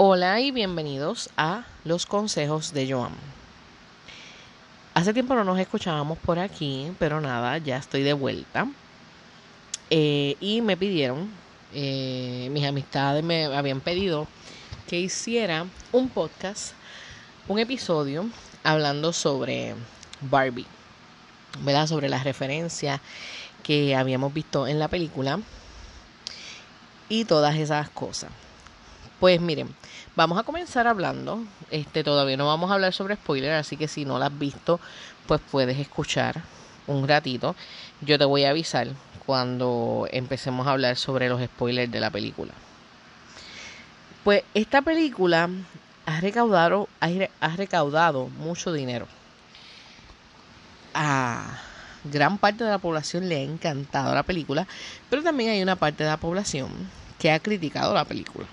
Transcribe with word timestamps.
Hola 0.00 0.40
y 0.40 0.52
bienvenidos 0.52 1.28
a 1.36 1.64
los 1.82 2.06
consejos 2.06 2.72
de 2.72 2.88
Joan. 2.88 3.14
Hace 4.94 5.12
tiempo 5.12 5.34
no 5.34 5.42
nos 5.42 5.58
escuchábamos 5.58 6.18
por 6.18 6.38
aquí, 6.38 6.92
pero 7.00 7.20
nada, 7.20 7.58
ya 7.58 7.78
estoy 7.78 8.04
de 8.04 8.12
vuelta. 8.12 8.68
Eh, 9.90 10.36
y 10.38 10.60
me 10.60 10.76
pidieron, 10.76 11.28
eh, 11.74 12.48
mis 12.52 12.64
amistades 12.64 13.24
me 13.24 13.46
habían 13.46 13.80
pedido 13.80 14.28
que 14.86 15.00
hiciera 15.00 15.66
un 15.90 16.08
podcast, 16.08 16.74
un 17.48 17.58
episodio 17.58 18.30
hablando 18.62 19.12
sobre 19.12 19.74
Barbie, 20.20 20.66
¿verdad? 21.62 21.88
Sobre 21.88 22.08
las 22.08 22.22
referencias 22.22 23.00
que 23.64 23.96
habíamos 23.96 24.32
visto 24.32 24.68
en 24.68 24.78
la 24.78 24.86
película 24.86 25.40
y 27.08 27.24
todas 27.24 27.56
esas 27.56 27.90
cosas. 27.90 28.30
Pues 29.20 29.40
miren, 29.40 29.74
vamos 30.14 30.38
a 30.38 30.44
comenzar 30.44 30.86
hablando. 30.86 31.42
Este 31.72 32.04
todavía 32.04 32.36
no 32.36 32.46
vamos 32.46 32.70
a 32.70 32.74
hablar 32.74 32.92
sobre 32.92 33.16
spoiler, 33.16 33.52
así 33.54 33.76
que 33.76 33.88
si 33.88 34.04
no 34.04 34.16
la 34.16 34.26
has 34.26 34.38
visto, 34.38 34.78
pues 35.26 35.40
puedes 35.50 35.76
escuchar 35.76 36.40
un 36.86 37.08
ratito. 37.08 37.56
Yo 38.00 38.16
te 38.16 38.24
voy 38.24 38.44
a 38.44 38.50
avisar 38.50 38.86
cuando 39.26 40.06
empecemos 40.12 40.68
a 40.68 40.70
hablar 40.70 40.96
sobre 40.96 41.28
los 41.28 41.42
spoilers 41.42 41.90
de 41.90 41.98
la 41.98 42.10
película. 42.10 42.52
Pues 44.22 44.44
esta 44.54 44.82
película 44.82 45.50
ha 46.06 46.20
recaudado, 46.20 46.88
ha 47.00 47.56
recaudado 47.56 48.28
mucho 48.28 48.72
dinero. 48.72 49.08
A 50.94 51.58
gran 52.04 52.38
parte 52.38 52.62
de 52.62 52.70
la 52.70 52.78
población 52.78 53.28
le 53.28 53.38
ha 53.38 53.42
encantado 53.42 54.14
la 54.14 54.22
película, 54.22 54.68
pero 55.10 55.24
también 55.24 55.50
hay 55.50 55.60
una 55.60 55.74
parte 55.74 56.04
de 56.04 56.10
la 56.10 56.18
población 56.18 56.70
que 57.18 57.32
ha 57.32 57.40
criticado 57.40 57.92
la 57.94 58.04
película 58.04 58.46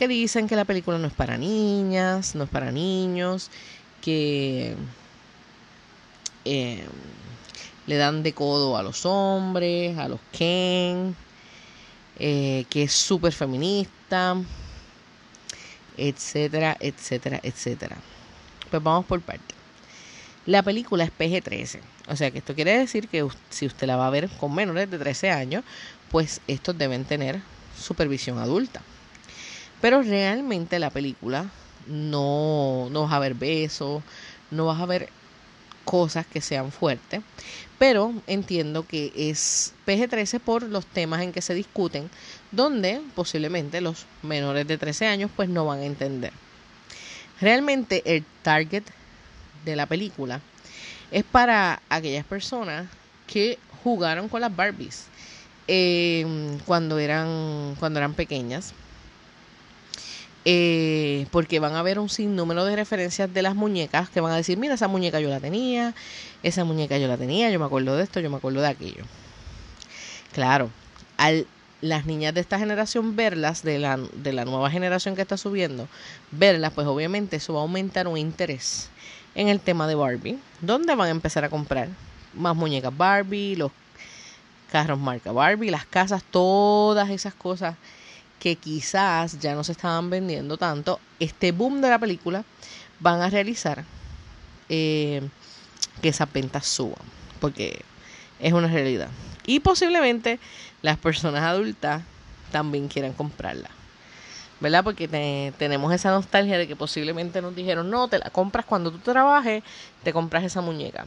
que 0.00 0.08
dicen 0.08 0.48
que 0.48 0.56
la 0.56 0.64
película 0.64 0.96
no 0.96 1.08
es 1.08 1.12
para 1.12 1.36
niñas, 1.36 2.34
no 2.34 2.44
es 2.44 2.48
para 2.48 2.72
niños, 2.72 3.50
que 4.00 4.74
eh, 6.46 6.86
le 7.86 7.96
dan 7.98 8.22
de 8.22 8.32
codo 8.32 8.78
a 8.78 8.82
los 8.82 9.04
hombres, 9.04 9.98
a 9.98 10.08
los 10.08 10.18
Ken, 10.32 11.14
eh, 12.18 12.64
que 12.70 12.84
es 12.84 12.92
súper 12.92 13.34
feminista, 13.34 14.36
etcétera, 15.98 16.78
etcétera, 16.80 17.38
etcétera. 17.42 17.98
Pues 18.70 18.82
vamos 18.82 19.04
por 19.04 19.20
parte. 19.20 19.54
La 20.46 20.62
película 20.62 21.04
es 21.04 21.10
PG-13, 21.10 21.78
o 22.08 22.16
sea 22.16 22.30
que 22.30 22.38
esto 22.38 22.54
quiere 22.54 22.78
decir 22.78 23.06
que 23.06 23.28
si 23.50 23.66
usted 23.66 23.86
la 23.86 23.96
va 23.96 24.06
a 24.06 24.10
ver 24.10 24.30
con 24.40 24.54
menores 24.54 24.90
de 24.90 24.98
13 24.98 25.30
años, 25.30 25.62
pues 26.10 26.40
estos 26.46 26.78
deben 26.78 27.04
tener 27.04 27.42
supervisión 27.78 28.38
adulta. 28.38 28.80
Pero 29.80 30.02
realmente 30.02 30.78
la 30.78 30.90
película 30.90 31.50
no, 31.86 32.88
no 32.90 33.02
vas 33.02 33.12
a 33.12 33.18
ver 33.18 33.34
besos, 33.34 34.02
no 34.50 34.66
vas 34.66 34.80
a 34.80 34.86
ver 34.86 35.08
cosas 35.84 36.26
que 36.26 36.40
sean 36.40 36.70
fuertes, 36.70 37.20
pero 37.78 38.12
entiendo 38.26 38.86
que 38.86 39.12
es 39.16 39.72
PG-13 39.86 40.38
por 40.38 40.62
los 40.62 40.86
temas 40.86 41.22
en 41.22 41.32
que 41.32 41.42
se 41.42 41.54
discuten, 41.54 42.08
donde 42.52 43.00
posiblemente 43.14 43.80
los 43.80 44.06
menores 44.22 44.68
de 44.68 44.78
13 44.78 45.06
años 45.06 45.30
pues 45.34 45.48
no 45.48 45.64
van 45.64 45.80
a 45.80 45.86
entender. 45.86 46.32
Realmente 47.40 48.02
el 48.04 48.24
target 48.42 48.84
de 49.64 49.76
la 49.76 49.86
película 49.86 50.40
es 51.10 51.24
para 51.24 51.80
aquellas 51.88 52.24
personas 52.24 52.86
que 53.26 53.58
jugaron 53.82 54.28
con 54.28 54.42
las 54.42 54.54
Barbies 54.54 55.06
eh, 55.66 56.26
cuando 56.66 56.98
eran 56.98 57.76
cuando 57.78 57.98
eran 57.98 58.14
pequeñas 58.14 58.74
eh, 60.44 61.26
porque 61.30 61.60
van 61.60 61.74
a 61.74 61.82
ver 61.82 61.98
un 61.98 62.08
sinnúmero 62.08 62.64
de 62.64 62.76
referencias 62.76 63.32
de 63.32 63.42
las 63.42 63.54
muñecas 63.54 64.08
que 64.08 64.20
van 64.20 64.32
a 64.32 64.36
decir, 64.36 64.58
mira, 64.58 64.74
esa 64.74 64.88
muñeca 64.88 65.20
yo 65.20 65.28
la 65.28 65.40
tenía, 65.40 65.94
esa 66.42 66.64
muñeca 66.64 66.98
yo 66.98 67.08
la 67.08 67.16
tenía, 67.16 67.50
yo 67.50 67.58
me 67.58 67.66
acuerdo 67.66 67.96
de 67.96 68.04
esto, 68.04 68.20
yo 68.20 68.30
me 68.30 68.36
acuerdo 68.36 68.60
de 68.60 68.68
aquello. 68.68 69.04
Claro, 70.32 70.70
al 71.16 71.46
las 71.80 72.04
niñas 72.06 72.34
de 72.34 72.40
esta 72.40 72.58
generación 72.58 73.16
verlas, 73.16 73.62
de 73.62 73.78
la, 73.78 73.96
de 73.96 74.32
la 74.32 74.44
nueva 74.44 74.70
generación 74.70 75.16
que 75.16 75.22
está 75.22 75.36
subiendo, 75.36 75.88
verlas, 76.30 76.72
pues 76.74 76.86
obviamente 76.86 77.36
eso 77.36 77.54
va 77.54 77.60
a 77.60 77.62
aumentar 77.62 78.06
un 78.06 78.18
interés 78.18 78.90
en 79.34 79.48
el 79.48 79.60
tema 79.60 79.86
de 79.86 79.94
Barbie, 79.94 80.38
donde 80.60 80.94
van 80.94 81.08
a 81.08 81.10
empezar 81.10 81.44
a 81.44 81.48
comprar 81.48 81.88
más 82.34 82.54
muñecas 82.54 82.96
Barbie, 82.96 83.56
los 83.56 83.72
carros 84.70 84.98
marca 84.98 85.32
Barbie, 85.32 85.70
las 85.70 85.86
casas, 85.86 86.22
todas 86.30 87.08
esas 87.10 87.34
cosas 87.34 87.76
que 88.40 88.56
quizás 88.56 89.38
ya 89.38 89.54
no 89.54 89.62
se 89.62 89.72
estaban 89.72 90.10
vendiendo 90.10 90.56
tanto, 90.56 90.98
este 91.20 91.52
boom 91.52 91.80
de 91.80 91.90
la 91.90 91.98
película 91.98 92.42
van 92.98 93.20
a 93.20 93.30
realizar 93.30 93.84
eh, 94.68 95.22
que 96.02 96.08
esas 96.08 96.32
ventas 96.32 96.66
suban, 96.66 96.98
porque 97.38 97.82
es 98.40 98.52
una 98.52 98.66
realidad. 98.66 99.08
Y 99.46 99.60
posiblemente 99.60 100.40
las 100.82 100.96
personas 100.96 101.42
adultas 101.42 102.02
también 102.50 102.88
quieran 102.88 103.12
comprarla. 103.12 103.70
¿Verdad? 104.58 104.84
Porque 104.84 105.52
tenemos 105.56 105.92
esa 105.92 106.10
nostalgia 106.10 106.58
de 106.58 106.68
que 106.68 106.76
posiblemente 106.76 107.40
nos 107.40 107.54
dijeron, 107.54 107.90
no, 107.90 108.08
te 108.08 108.18
la 108.18 108.28
compras 108.28 108.66
cuando 108.66 108.90
tú 108.90 108.98
trabajes, 108.98 109.62
te 110.02 110.12
compras 110.12 110.44
esa 110.44 110.60
muñeca. 110.60 111.06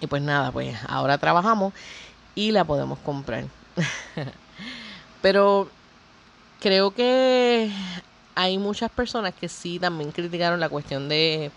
Y 0.00 0.08
pues 0.08 0.20
nada, 0.20 0.50
pues 0.50 0.76
ahora 0.88 1.18
trabajamos 1.18 1.72
y 2.34 2.50
la 2.50 2.64
podemos 2.64 2.98
comprar. 2.98 3.44
Pero 5.22 5.70
creo 6.66 6.90
que 6.90 7.70
hay 8.34 8.58
muchas 8.58 8.90
personas 8.90 9.32
que 9.32 9.48
sí 9.48 9.78
también 9.78 10.10
criticaron 10.10 10.58
la 10.58 10.68
cuestión 10.68 11.08
de 11.08 11.52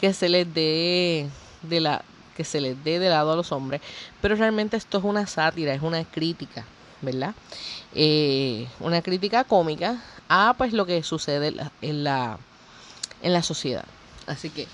que 0.00 0.12
se 0.12 0.28
les 0.28 0.52
dé 0.52 1.28
de 1.62 1.78
la 1.78 2.02
que 2.36 2.42
se 2.42 2.60
les 2.60 2.82
dé 2.82 2.98
de 2.98 3.10
lado 3.10 3.30
a 3.30 3.36
los 3.36 3.52
hombres, 3.52 3.80
pero 4.20 4.34
realmente 4.34 4.76
esto 4.76 4.98
es 4.98 5.04
una 5.04 5.28
sátira, 5.28 5.72
es 5.72 5.82
una 5.82 6.04
crítica, 6.04 6.64
¿verdad? 7.00 7.32
Eh, 7.94 8.66
una 8.80 9.02
crítica 9.02 9.44
cómica 9.44 10.02
a 10.28 10.56
pues 10.58 10.72
lo 10.72 10.84
que 10.84 11.04
sucede 11.04 11.54
en 11.80 12.02
la, 12.02 12.40
en 13.22 13.32
la 13.32 13.44
sociedad. 13.44 13.84
Así 14.26 14.50
que, 14.50 14.66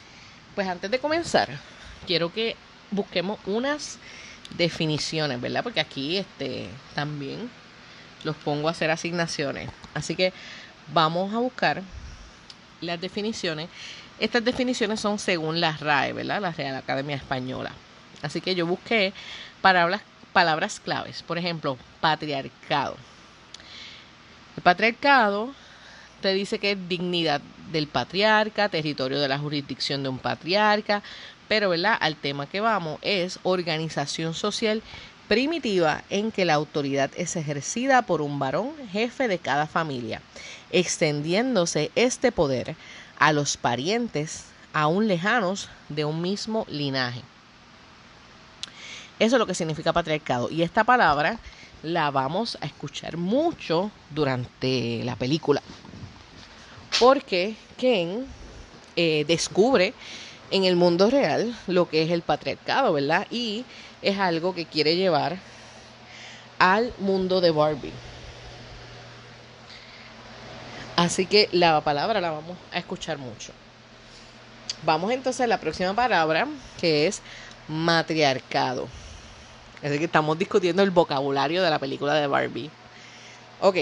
pues 0.55 0.67
antes 0.69 0.91
de 0.91 1.01
comenzar, 1.01 1.51
quiero 2.07 2.33
que 2.33 2.57
busquemos 2.91 3.39
unas 3.45 3.99
definiciones, 4.57 5.39
¿verdad? 5.39 5.63
Porque 5.63 5.81
aquí 5.81 6.17
este 6.17 6.67
también 6.95 7.51
los 8.27 8.37
pongo 8.37 8.69
a 8.69 8.73
hacer 8.73 8.91
asignaciones. 8.91 9.71
Así 9.95 10.15
que 10.15 10.35
vamos 10.93 11.33
a 11.33 11.39
buscar 11.39 11.83
las 12.83 13.01
definiciones. 13.01 13.69
Estas 14.19 14.45
definiciones 14.45 15.01
son 15.01 15.19
según 15.19 15.61
la 15.61 15.77
RAE, 15.77 16.13
¿verdad? 16.13 16.43
La 16.43 16.53
Real 16.53 16.77
Academia 16.77 17.17
Española. 17.17 17.73
Así 18.23 18.41
que 18.41 18.55
yo 18.55 18.67
busqué 18.67 19.13
palabras, 19.63 20.03
palabras 20.33 20.81
claves. 20.81 21.23
Por 21.23 21.39
ejemplo, 21.39 21.79
patriarcado. 22.01 22.97
El 24.57 24.63
patriarcado 24.63 25.55
te 26.21 26.35
dice 26.35 26.59
que 26.59 26.73
es 26.73 26.89
dignidad 26.89 27.41
del 27.71 27.87
patriarca, 27.87 28.69
territorio 28.69 29.21
de 29.21 29.29
la 29.29 29.39
jurisdicción 29.39 30.03
de 30.03 30.09
un 30.09 30.19
patriarca, 30.19 31.03
pero 31.49 31.69
¿verdad? 31.69 31.97
al 32.01 32.17
tema 32.17 32.47
que 32.47 32.61
vamos 32.61 32.99
es 33.03 33.39
organización 33.43 34.35
social 34.35 34.83
primitiva 35.29 36.05
en 36.11 36.33
que 36.33 36.45
la 36.45 36.55
autoridad 36.55 37.11
es 37.17 37.37
ejercida 37.37 38.03
por 38.03 38.23
un 38.23 38.39
varón 38.39 38.73
jefe 38.91 39.29
de 39.29 39.39
cada 39.39 39.67
familia, 39.67 40.23
extendiéndose 40.71 41.91
este 41.95 42.33
poder 42.33 42.77
a 43.19 43.33
los 43.33 43.57
parientes 43.57 44.47
aún 44.73 45.09
lejanos 45.09 45.69
de 45.89 46.05
un 46.05 46.21
mismo 46.21 46.67
linaje. 46.69 47.23
Eso 49.19 49.37
es 49.37 49.39
lo 49.39 49.47
que 49.47 49.55
significa 49.55 49.93
patriarcado. 49.93 50.51
Y 50.51 50.63
esta 50.63 50.85
palabra 50.85 51.39
la 51.83 52.11
vamos 52.11 52.59
a 52.61 52.67
escuchar 52.67 53.17
mucho 53.17 53.91
durante 54.11 55.03
la 55.05 55.17
película. 55.17 55.63
Porque 56.99 57.55
Ken 57.79 58.27
eh, 58.97 59.25
descubre 59.27 59.95
en 60.51 60.65
el 60.65 60.77
mundo 60.77 61.11
real 61.11 61.57
lo 61.67 61.89
que 61.89 62.03
es 62.03 62.11
el 62.11 62.23
patriarcado, 62.23 62.93
¿verdad? 62.93 63.27
Y 63.31 63.65
es 64.03 64.19
algo 64.19 64.55
que 64.55 64.67
quiere 64.67 64.97
llevar 64.97 65.37
al 66.59 66.93
mundo 66.99 67.41
de 67.41 67.51
Barbie. 67.51 67.93
Así 70.97 71.27
que 71.27 71.49
la 71.53 71.81
palabra 71.83 72.21
la 72.21 72.31
vamos 72.31 72.57
a 72.73 72.79
escuchar 72.79 73.19
mucho. 73.19 73.53
Vamos 74.83 75.13
entonces 75.13 75.43
a 75.43 75.47
la 75.47 75.61
próxima 75.61 75.95
palabra, 75.95 76.47
que 76.81 77.07
es 77.07 77.21
matriarcado. 77.69 78.89
Así 79.83 79.99
que 79.99 80.05
estamos 80.05 80.39
discutiendo 80.39 80.83
el 80.83 80.91
vocabulario 80.91 81.63
de 81.63 81.71
la 81.71 81.79
película 81.79 82.15
de 82.15 82.27
Barbie. 82.27 82.71
Ok. 83.61 83.77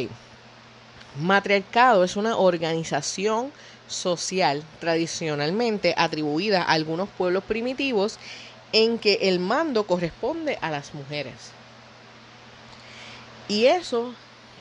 Matriarcado 1.20 2.02
es 2.02 2.16
una 2.16 2.36
organización 2.36 3.52
social 3.86 4.64
tradicionalmente 4.80 5.94
atribuida 5.96 6.62
a 6.62 6.72
algunos 6.72 7.08
pueblos 7.10 7.44
primitivos 7.44 8.18
en 8.74 8.98
que 8.98 9.20
el 9.22 9.38
mando 9.38 9.86
corresponde 9.86 10.58
a 10.60 10.68
las 10.68 10.94
mujeres. 10.94 11.52
Y 13.46 13.66
eso 13.66 14.12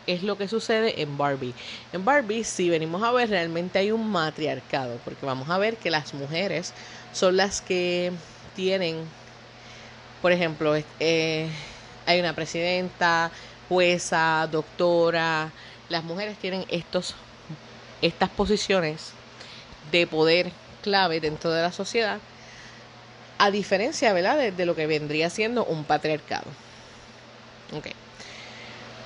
es 0.06 0.22
lo 0.22 0.38
que 0.38 0.48
sucede 0.48 1.02
en 1.02 1.18
Barbie. 1.18 1.56
En 1.94 2.06
Barbie, 2.06 2.44
si 2.44 2.70
venimos 2.70 3.02
a 3.02 3.12
ver, 3.12 3.32
realmente 3.32 3.80
hay 3.80 3.92
un 3.92 4.08
matriarcado, 4.12 5.00
porque 5.04 5.26
vamos 5.26 5.50
a 5.50 5.58
ver 5.58 5.78
que 5.78 5.90
las 5.90 6.14
mujeres 6.14 6.74
son 7.12 7.38
las 7.38 7.62
que 7.64 8.12
tienen, 8.56 8.98
por 10.22 10.32
ejemplo, 10.32 10.76
eh, 11.00 11.50
hay 12.06 12.20
una 12.20 12.36
presidenta, 12.36 13.32
jueza, 13.68 14.48
doctora, 14.52 15.52
las 15.90 16.04
mujeres 16.04 16.38
tienen 16.38 16.66
estos, 16.70 17.16
estas 18.04 18.30
posiciones 18.30 19.14
de 19.92 20.06
poder 20.06 20.52
clave 20.84 21.20
dentro 21.20 21.50
de 21.50 21.64
la 21.64 21.72
sociedad, 21.72 22.20
a 23.44 23.52
diferencia 23.52 24.14
¿verdad? 24.14 24.54
De, 24.54 24.66
lo 24.66 24.74
que 24.74 24.88
vendría 24.88 25.30
siendo 25.30 25.66
un 25.66 25.84
patriarcado. 25.84 26.46
Okay. 27.78 27.92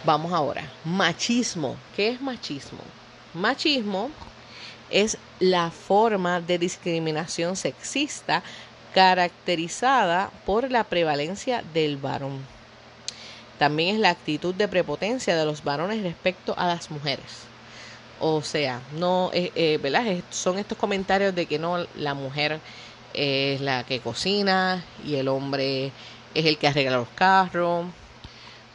Vamos 0.03 0.31
ahora. 0.31 0.71
Machismo. 0.85 1.75
¿Qué 1.95 2.09
es 2.09 2.21
machismo? 2.21 2.83
Machismo 3.33 4.11
es 4.91 5.17
la 5.39 5.71
forma 5.71 6.39
de 6.39 6.59
discriminación 6.59 7.55
sexista 7.55 8.43
caracterizada 8.93 10.29
por 10.45 10.69
la 10.69 10.83
prevalencia 10.83 11.63
del 11.73 11.97
varón. 11.97 12.39
También 13.57 13.95
es 13.95 13.99
la 13.99 14.11
actitud 14.11 14.53
de 14.53 14.67
prepotencia 14.67 15.35
de 15.35 15.45
los 15.45 15.63
varones 15.63 16.03
respecto 16.03 16.53
a 16.57 16.67
las 16.67 16.91
mujeres. 16.91 17.47
O 18.19 18.43
sea, 18.43 18.81
no, 18.93 19.31
eh, 19.33 19.51
eh, 19.55 19.79
¿verdad? 19.81 20.05
Son 20.29 20.59
estos 20.59 20.77
comentarios 20.77 21.33
de 21.33 21.47
que 21.47 21.57
no, 21.57 21.87
la 21.95 22.13
mujer 22.13 22.59
es 23.17 23.61
la 23.61 23.83
que 23.83 23.99
cocina 23.99 24.83
y 25.05 25.15
el 25.15 25.27
hombre 25.27 25.91
es 26.33 26.45
el 26.45 26.57
que 26.57 26.67
arregla 26.67 26.97
los 26.97 27.09
carros, 27.09 27.87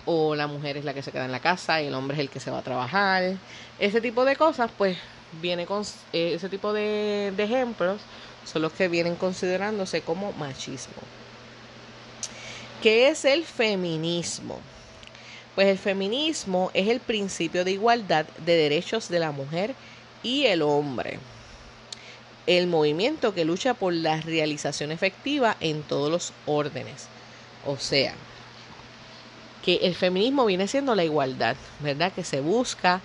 o 0.05 0.35
la 0.35 0.47
mujer 0.47 0.77
es 0.77 0.85
la 0.85 0.95
que 0.95 1.03
se 1.03 1.13
queda 1.13 1.25
en 1.25 1.33
la 1.33 1.41
casa 1.41 1.81
y 1.81 1.87
el 1.87 1.95
hombre 1.95 2.17
es 2.17 2.21
el 2.21 2.29
que 2.29 2.41
se 2.41 2.51
va 2.51 2.59
a 2.59 2.63
trabajar. 2.63 3.37
Ese 3.79 4.01
tipo 4.01 4.25
de 4.25 4.37
cosas, 4.37 4.71
pues, 4.77 4.97
viene 5.41 5.65
con 5.65 5.83
eh, 6.13 6.35
ese 6.35 6.49
tipo 6.49 6.73
de, 6.73 7.33
de 7.37 7.45
ejemplos 7.45 8.01
son 8.45 8.63
los 8.63 8.73
que 8.73 8.89
vienen 8.89 9.15
considerándose 9.17 10.03
como 10.03 10.33
machismo. 10.33 11.03
¿Qué 12.83 13.09
es 13.09 13.25
el 13.25 13.45
feminismo? 13.45 14.59
Pues 15.55 15.69
el 15.69 15.79
feminismo 15.79 16.71
es 16.75 16.89
el 16.89 16.99
principio 16.99 17.65
de 17.65 17.73
igualdad 17.73 18.27
de 18.45 18.57
derechos 18.57 19.09
de 19.09 19.21
la 19.21 19.31
mujer 19.31 19.75
y 20.23 20.47
el 20.47 20.63
hombre. 20.63 21.21
El 22.47 22.67
movimiento 22.67 23.35
que 23.35 23.45
lucha 23.45 23.75
por 23.75 23.93
la 23.93 24.21
realización 24.21 24.91
efectiva 24.91 25.57
en 25.61 25.83
todos 25.83 26.11
los 26.11 26.33
órdenes. 26.47 27.07
O 27.67 27.79
sea, 27.79 28.15
que 29.65 29.77
el 29.83 29.95
feminismo 29.95 30.45
viene 30.45 30.67
siendo 30.67 30.95
la 30.95 31.05
igualdad, 31.05 31.57
¿verdad? 31.79 32.13
Que 32.13 32.25
se 32.25 32.41
busca 32.41 33.01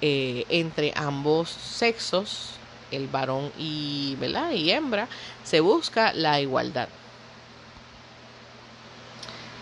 eh, 0.00 0.46
entre 0.48 0.92
ambos 0.96 1.50
sexos, 1.50 2.52
el 2.90 3.06
varón 3.06 3.52
y, 3.58 4.16
¿verdad? 4.18 4.50
y 4.52 4.70
hembra, 4.70 5.08
se 5.44 5.60
busca 5.60 6.12
la 6.12 6.40
igualdad. 6.40 6.88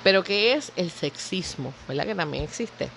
Pero 0.03 0.25
¿qué 0.25 0.55
es 0.55 0.73
el 0.77 0.91
sexismo? 0.91 1.75
¿Verdad 1.87 2.07
que 2.07 2.15
también 2.15 2.45
existe? 2.45 2.89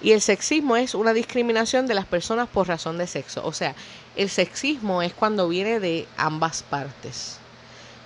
Y 0.00 0.12
el 0.12 0.20
sexismo 0.20 0.76
es 0.76 0.94
una 0.94 1.12
discriminación 1.12 1.86
de 1.86 1.94
las 1.94 2.06
personas 2.06 2.48
por 2.48 2.68
razón 2.68 2.98
de 2.98 3.06
sexo. 3.06 3.44
O 3.44 3.52
sea, 3.52 3.74
el 4.16 4.28
sexismo 4.28 5.02
es 5.02 5.12
cuando 5.12 5.48
viene 5.48 5.80
de 5.80 6.06
ambas 6.16 6.62
partes. 6.62 7.38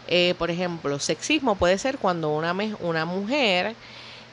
Eh, 0.08 0.34
por 0.38 0.50
ejemplo, 0.50 0.98
sexismo 0.98 1.54
puede 1.54 1.78
ser 1.78 1.98
cuando 1.98 2.30
una, 2.30 2.54
una 2.80 3.04
mujer 3.04 3.74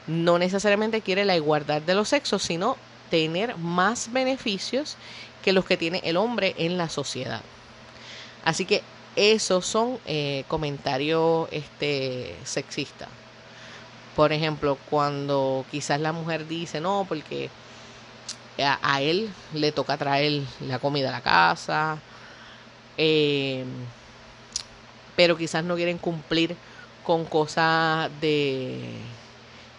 no 0.08 0.40
necesariamente 0.40 1.02
quiere 1.02 1.26
la 1.26 1.36
igualdad 1.36 1.82
de 1.82 1.94
los 1.96 2.10
sexos, 2.10 2.42
sino 2.44 2.78
tener 3.10 3.58
más 3.58 4.12
beneficios 4.12 4.98
que 5.44 5.54
los 5.54 5.66
que 5.66 5.78
tiene 5.78 6.02
el 6.04 6.18
hombre 6.18 6.56
en 6.58 6.78
la 6.78 6.90
sociedad. 6.90 7.42
Así 8.44 8.66
que 8.66 8.82
esos 9.16 9.66
son 9.66 10.00
eh, 10.06 10.44
comentarios 10.48 11.48
este, 11.52 12.36
sexistas. 12.44 13.10
Por 14.20 14.34
ejemplo, 14.34 14.78
cuando 14.90 15.66
quizás 15.72 15.98
la 16.02 16.12
mujer 16.12 16.46
dice, 16.46 16.82
no, 16.82 17.06
porque 17.08 17.50
a, 18.62 19.02
él 19.02 19.30
le 19.54 19.72
toca 19.72 19.96
traer 19.96 20.42
la 20.68 20.78
comida 20.78 21.08
a 21.08 21.14
la 21.14 21.22
casa, 21.22 22.00
eh, 22.98 23.64
pero 25.16 25.38
quizás 25.38 25.64
no 25.64 25.78
quieren 25.78 25.98
cumplir 25.98 26.58
con 27.06 27.24
cosas 27.24 28.12
de 28.20 28.90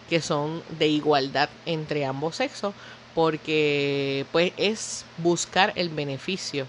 que 0.09 0.19
son 0.21 0.63
de 0.79 0.87
igualdad 0.87 1.49
entre 1.67 2.03
ambos 2.03 2.37
sexos, 2.37 2.73
porque 3.13 4.25
pues 4.31 4.53
es 4.57 5.05
buscar 5.19 5.71
el 5.75 5.89
beneficio 5.89 6.65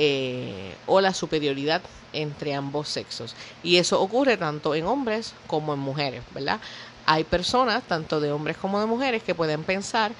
eh, 0.00 0.76
o 0.86 1.00
la 1.00 1.12
superioridad 1.12 1.82
entre 2.12 2.54
ambos 2.54 2.88
sexos. 2.88 3.34
Y 3.64 3.78
eso 3.78 4.00
ocurre 4.00 4.36
tanto 4.36 4.76
en 4.76 4.86
hombres 4.86 5.34
como 5.48 5.74
en 5.74 5.80
mujeres, 5.80 6.22
¿verdad? 6.32 6.60
Hay 7.04 7.24
personas, 7.24 7.82
tanto 7.82 8.20
de 8.20 8.30
hombres 8.30 8.56
como 8.56 8.78
de 8.78 8.86
mujeres, 8.86 9.24
que 9.24 9.34
pueden 9.34 9.64
pensar 9.64 10.12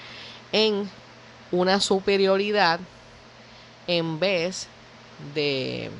en 0.50 0.90
una 1.52 1.78
superioridad 1.78 2.80
en 3.86 4.18
vez 4.18 4.66
de, 5.32 5.90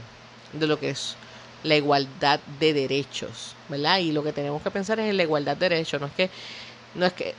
de 0.54 0.66
lo 0.66 0.81
que 0.81 0.90
es 0.90 1.14
la 1.62 1.76
igualdad 1.76 2.40
de 2.58 2.72
derechos, 2.72 3.54
¿verdad? 3.69 3.98
Y 3.98 4.10
lo 4.10 4.24
que 4.24 4.32
tenemos 4.32 4.60
que 4.60 4.72
pensar 4.72 4.98
es 4.98 5.08
en 5.08 5.16
la 5.16 5.22
igualdad 5.22 5.56
de 5.56 5.69
derechos, 5.69 6.00
no 6.00 6.08
es 6.08 6.14
que, 6.14 6.31
no 6.96 7.06
es 7.06 7.12
que, 7.12 7.36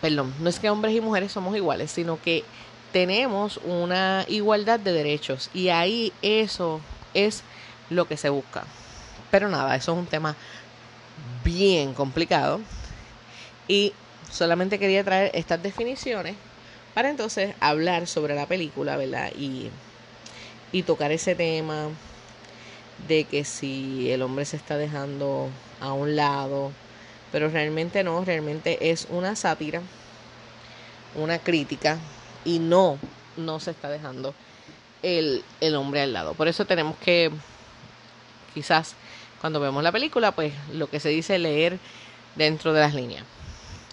perdón, 0.00 0.32
no 0.40 0.48
es 0.48 0.58
que 0.58 0.70
hombres 0.70 0.94
y 0.94 1.02
mujeres 1.02 1.30
somos 1.30 1.54
iguales, 1.54 1.90
sino 1.90 2.18
que 2.22 2.42
tenemos 2.92 3.58
una 3.64 4.24
igualdad 4.28 4.80
de 4.80 4.92
derechos 4.92 5.50
y 5.52 5.68
ahí 5.68 6.12
eso 6.22 6.80
es 7.14 7.42
lo 7.90 8.06
que 8.06 8.16
se 8.16 8.28
busca. 8.28 8.64
Pero 9.30 9.48
nada, 9.48 9.76
eso 9.76 9.92
es 9.92 9.98
un 9.98 10.06
tema 10.06 10.36
bien 11.44 11.94
complicado. 11.94 12.60
Y 13.68 13.92
solamente 14.30 14.78
quería 14.78 15.04
traer 15.04 15.30
estas 15.34 15.62
definiciones 15.62 16.36
para 16.94 17.10
entonces 17.10 17.54
hablar 17.60 18.06
sobre 18.06 18.34
la 18.34 18.46
película, 18.46 18.96
¿verdad? 18.96 19.30
Y, 19.36 19.70
y 20.72 20.82
tocar 20.82 21.12
ese 21.12 21.34
tema 21.34 21.88
de 23.08 23.24
que 23.24 23.44
si 23.44 24.10
el 24.10 24.22
hombre 24.22 24.44
se 24.44 24.56
está 24.56 24.78
dejando 24.78 25.50
a 25.80 25.92
un 25.92 26.16
lado, 26.16 26.72
pero 27.32 27.48
realmente 27.50 28.02
no, 28.02 28.24
realmente 28.24 28.90
es 28.90 29.06
una 29.10 29.36
sátira, 29.36 29.82
una 31.14 31.38
crítica 31.38 31.98
y 32.46 32.58
no, 32.60 32.98
no 33.36 33.60
se 33.60 33.72
está 33.72 33.90
dejando 33.90 34.34
el, 35.02 35.44
el 35.60 35.74
hombre 35.74 36.00
al 36.00 36.14
lado. 36.14 36.32
Por 36.32 36.48
eso 36.48 36.64
tenemos 36.64 36.96
que 36.96 37.30
quizás 38.54 38.94
cuando 39.40 39.60
vemos 39.60 39.82
la 39.82 39.92
película, 39.92 40.32
pues 40.32 40.54
lo 40.72 40.88
que 40.88 41.00
se 41.00 41.10
dice 41.10 41.38
leer 41.38 41.78
dentro 42.36 42.72
de 42.72 42.80
las 42.80 42.94
líneas. 42.94 43.24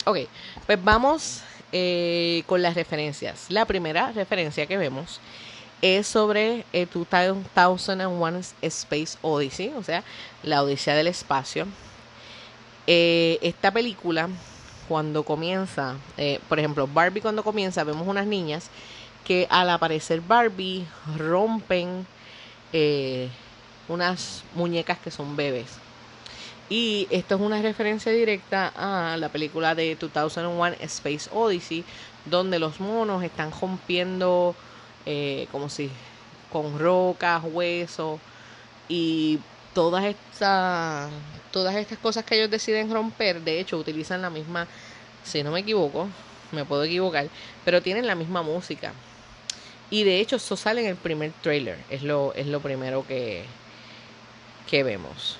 Ok, 0.05 0.19
pues 0.65 0.83
vamos 0.83 1.41
eh, 1.71 2.43
con 2.45 2.61
las 2.61 2.75
referencias. 2.75 3.47
La 3.49 3.65
primera 3.65 4.11
referencia 4.11 4.65
que 4.67 4.77
vemos 4.77 5.19
es 5.81 6.07
sobre 6.07 6.65
el 6.71 6.87
2001 6.89 8.41
Space 8.61 9.17
Odyssey, 9.21 9.73
o 9.75 9.83
sea, 9.83 10.03
la 10.43 10.63
Odisea 10.63 10.95
del 10.95 11.07
Espacio. 11.07 11.67
Eh, 12.87 13.39
esta 13.41 13.71
película, 13.71 14.29
cuando 14.87 15.23
comienza, 15.23 15.95
eh, 16.17 16.39
por 16.49 16.59
ejemplo, 16.59 16.87
Barbie 16.87 17.21
cuando 17.21 17.43
comienza, 17.43 17.83
vemos 17.83 18.07
unas 18.07 18.27
niñas 18.27 18.69
que 19.25 19.47
al 19.49 19.69
aparecer 19.69 20.21
Barbie 20.21 20.85
rompen 21.17 22.05
unas 23.87 24.43
muñecas 24.55 24.97
que 24.97 25.11
son 25.11 25.35
bebés. 25.35 25.77
Y 26.69 27.07
esto 27.11 27.35
es 27.35 27.41
una 27.41 27.61
referencia 27.61 28.11
directa 28.11 28.71
a 28.75 29.17
la 29.17 29.29
película 29.29 29.75
de 29.75 29.95
2001 29.95 30.77
Space 30.79 31.29
Odyssey, 31.31 31.83
donde 32.25 32.57
los 32.57 32.79
monos 32.79 33.23
están 33.23 33.51
rompiendo 33.51 34.55
eh, 35.05 35.47
como 35.51 35.69
si 35.69 35.91
con 36.51 36.79
rocas, 36.79 37.43
huesos 37.43 38.19
y 38.87 39.39
todas 39.73 40.05
estas 40.05 41.09
todas 41.53 41.75
estas 41.75 41.99
cosas 41.99 42.25
que 42.25 42.35
ellos 42.35 42.49
deciden 42.49 42.91
romper, 42.91 43.39
de 43.41 43.59
hecho 43.59 43.77
utilizan 43.77 44.23
la 44.23 44.31
misma, 44.31 44.67
si 45.23 45.43
no 45.43 45.51
me 45.51 45.59
equivoco, 45.59 46.09
me 46.51 46.65
puedo 46.65 46.83
equivocar, 46.83 47.29
pero 47.63 47.81
tienen 47.81 48.07
la 48.07 48.15
misma 48.15 48.41
música. 48.41 48.91
Y 49.91 50.03
de 50.03 50.19
hecho 50.19 50.37
eso 50.37 50.57
sale 50.57 50.81
en 50.81 50.87
el 50.87 50.95
primer 50.95 51.31
trailer, 51.43 51.77
es 51.91 52.01
lo, 52.01 52.33
es 52.33 52.47
lo 52.47 52.59
primero 52.59 53.05
que, 53.07 53.45
que 54.67 54.83
vemos. 54.83 55.37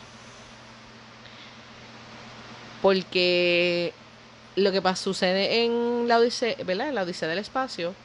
Porque 2.84 3.94
lo 4.56 4.72
que 4.72 4.82
pasa, 4.84 5.04
sucede 5.04 5.64
en 5.64 6.08
la 6.08 6.20
Odisea, 6.20 6.56
¿verdad? 6.64 6.90
En 6.90 6.96
la 6.96 7.04
Odisea 7.04 7.28
del 7.28 7.40
Espacio, 7.40 7.96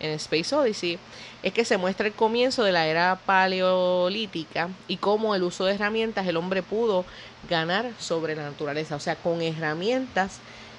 en 0.00 0.10
Space 0.12 0.54
Odyssey, 0.54 0.98
es 1.42 1.52
que 1.52 1.64
se 1.64 1.76
muestra 1.76 2.06
el 2.06 2.12
comienzo 2.12 2.64
de 2.64 2.72
la 2.72 2.86
era 2.86 3.20
paleolítica 3.24 4.68
y 4.88 4.96
cómo 4.96 5.34
el 5.34 5.42
uso 5.42 5.64
de 5.64 5.74
herramientas 5.74 6.26
el 6.26 6.36
hombre 6.36 6.62
pudo 6.62 7.04
ganar 7.48 7.90
sobre 7.98 8.34
la 8.34 8.42
naturaleza. 8.42 8.96
O 8.96 9.00
sea, 9.00 9.16
con 9.16 9.40
herramientas 9.42 10.38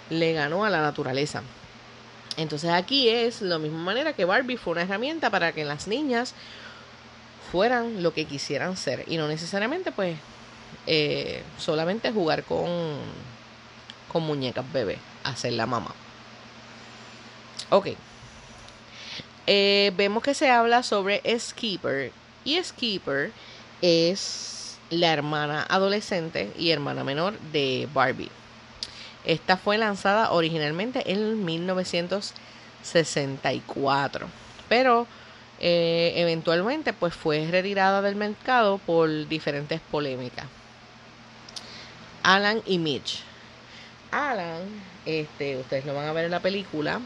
le 0.10 0.34
ganó 0.34 0.66
a 0.66 0.70
la 0.70 0.82
naturaleza. 0.82 1.42
Entonces 2.38 2.70
aquí 2.70 3.10
es 3.10 3.42
la 3.42 3.58
misma 3.58 3.80
manera 3.80 4.14
que 4.14 4.26
Barbie 4.26 4.58
fue 4.58 4.74
una 4.74 4.84
herramienta 4.84 5.30
para 5.30 5.52
que 5.54 5.66
las 5.66 5.88
niñas 5.88 6.36
fueran 7.52 8.04
lo 8.04 8.14
que 8.14 8.26
quisieran 8.26 8.78
ser 8.78 9.06
y 9.08 9.18
no 9.18 9.28
necesariamente 9.28 9.92
pues 9.92 10.18
eh, 10.86 11.44
solamente 11.58 12.12
jugar 12.12 12.44
con, 12.44 12.68
con 14.12 14.24
muñecas 14.24 14.72
bebé, 14.72 15.00
hacer 15.24 15.54
la 15.54 15.66
mamá. 15.66 15.94
Ok. 17.70 17.90
Eh, 19.48 19.94
vemos 19.96 20.22
que 20.22 20.34
se 20.34 20.50
habla 20.50 20.84
sobre 20.84 21.22
Skipper 21.40 22.12
y 22.44 22.62
Skipper 22.62 23.32
es 23.82 24.78
la 24.90 25.14
hermana 25.14 25.66
adolescente 25.70 26.52
y 26.58 26.72
hermana 26.72 27.06
menor 27.06 27.40
de 27.54 27.88
Barbie. 27.94 28.30
Esta 29.24 29.56
fue 29.58 29.78
lanzada 29.78 30.32
originalmente 30.32 31.12
en 31.12 31.46
1964, 31.46 34.28
pero 34.70 35.06
eh, 35.60 36.14
eventualmente 36.18 36.94
pues 36.94 37.14
fue 37.14 37.46
retirada 37.50 38.02
del 38.02 38.16
mercado 38.16 38.80
por 38.80 39.28
diferentes 39.28 39.80
polémicas. 39.92 40.48
Alan 42.24 42.64
y 42.66 42.80
Mitch. 42.80 43.20
Alan, 44.12 44.62
este, 45.06 45.58
ustedes 45.58 45.86
lo 45.86 45.94
van 45.94 46.08
a 46.08 46.14
ver 46.14 46.26
en 46.26 46.32
la 46.32 46.42
película, 46.42 47.00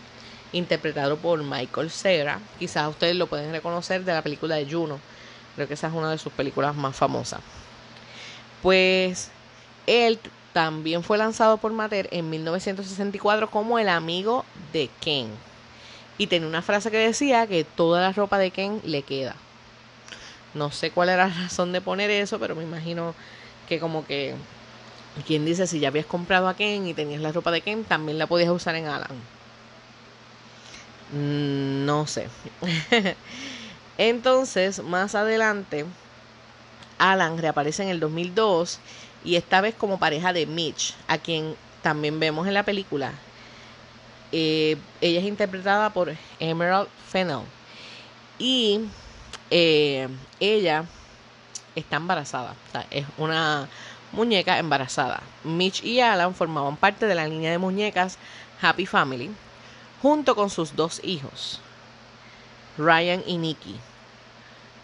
interpretado 0.53 1.17
por 1.17 1.41
Michael 1.43 1.89
Cera. 1.89 2.39
Quizás 2.59 2.89
ustedes 2.89 3.15
lo 3.15 3.27
pueden 3.27 3.51
reconocer 3.51 4.03
de 4.03 4.13
la 4.13 4.21
película 4.21 4.55
de 4.55 4.69
Juno. 4.69 4.99
Creo 5.55 5.67
que 5.67 5.73
esa 5.73 5.87
es 5.87 5.93
una 5.93 6.11
de 6.11 6.17
sus 6.17 6.33
películas 6.33 6.75
más 6.75 6.95
famosas. 6.95 7.41
Pues 8.61 9.31
él 9.87 10.19
también 10.53 11.03
fue 11.03 11.17
lanzado 11.17 11.57
por 11.57 11.71
Mattel 11.71 12.07
en 12.11 12.29
1964 12.29 13.49
como 13.49 13.79
el 13.79 13.89
amigo 13.89 14.45
de 14.73 14.89
Ken. 14.99 15.29
Y 16.17 16.27
tenía 16.27 16.47
una 16.47 16.61
frase 16.61 16.91
que 16.91 16.97
decía 16.97 17.47
que 17.47 17.63
toda 17.63 18.01
la 18.01 18.11
ropa 18.11 18.37
de 18.37 18.51
Ken 18.51 18.81
le 18.83 19.03
queda. 19.03 19.35
No 20.53 20.71
sé 20.71 20.91
cuál 20.91 21.09
era 21.09 21.27
la 21.27 21.33
razón 21.43 21.71
de 21.71 21.81
poner 21.81 22.09
eso, 22.11 22.37
pero 22.39 22.55
me 22.55 22.63
imagino 22.63 23.15
que 23.67 23.79
como 23.79 24.05
que 24.05 24.35
quien 25.25 25.45
dice 25.45 25.67
si 25.67 25.79
ya 25.79 25.87
habías 25.87 26.05
comprado 26.05 26.47
a 26.47 26.55
Ken 26.55 26.87
y 26.87 26.93
tenías 26.93 27.21
la 27.21 27.31
ropa 27.31 27.51
de 27.51 27.61
Ken, 27.61 27.83
también 27.83 28.17
la 28.17 28.27
podías 28.27 28.49
usar 28.49 28.75
en 28.75 28.87
Alan. 28.87 29.40
Mm, 31.11 31.85
no 31.85 32.07
sé. 32.07 32.29
Entonces, 33.97 34.81
más 34.83 35.15
adelante, 35.15 35.85
Alan 36.97 37.37
reaparece 37.37 37.83
en 37.83 37.89
el 37.89 37.99
2002 37.99 38.79
y 39.23 39.35
esta 39.35 39.61
vez 39.61 39.75
como 39.75 39.99
pareja 39.99 40.33
de 40.33 40.45
Mitch, 40.45 40.95
a 41.07 41.17
quien 41.17 41.55
también 41.81 42.19
vemos 42.19 42.47
en 42.47 42.53
la 42.53 42.63
película. 42.63 43.13
Eh, 44.31 44.77
ella 45.01 45.19
es 45.19 45.25
interpretada 45.25 45.91
por 45.91 46.15
Emerald 46.39 46.87
Fennell 47.09 47.41
y 48.39 48.79
eh, 49.49 50.07
ella 50.39 50.85
está 51.75 51.97
embarazada, 51.97 52.55
es 52.91 53.05
una 53.17 53.67
muñeca 54.13 54.57
embarazada. 54.57 55.21
Mitch 55.43 55.83
y 55.83 55.99
Alan 55.99 56.33
formaban 56.33 56.77
parte 56.77 57.07
de 57.07 57.15
la 57.15 57.27
línea 57.27 57.51
de 57.51 57.57
muñecas 57.57 58.17
Happy 58.61 58.85
Family 58.85 59.31
junto 60.01 60.35
con 60.35 60.49
sus 60.49 60.75
dos 60.75 60.99
hijos, 61.03 61.59
Ryan 62.77 63.23
y 63.25 63.37
Nikki. 63.37 63.75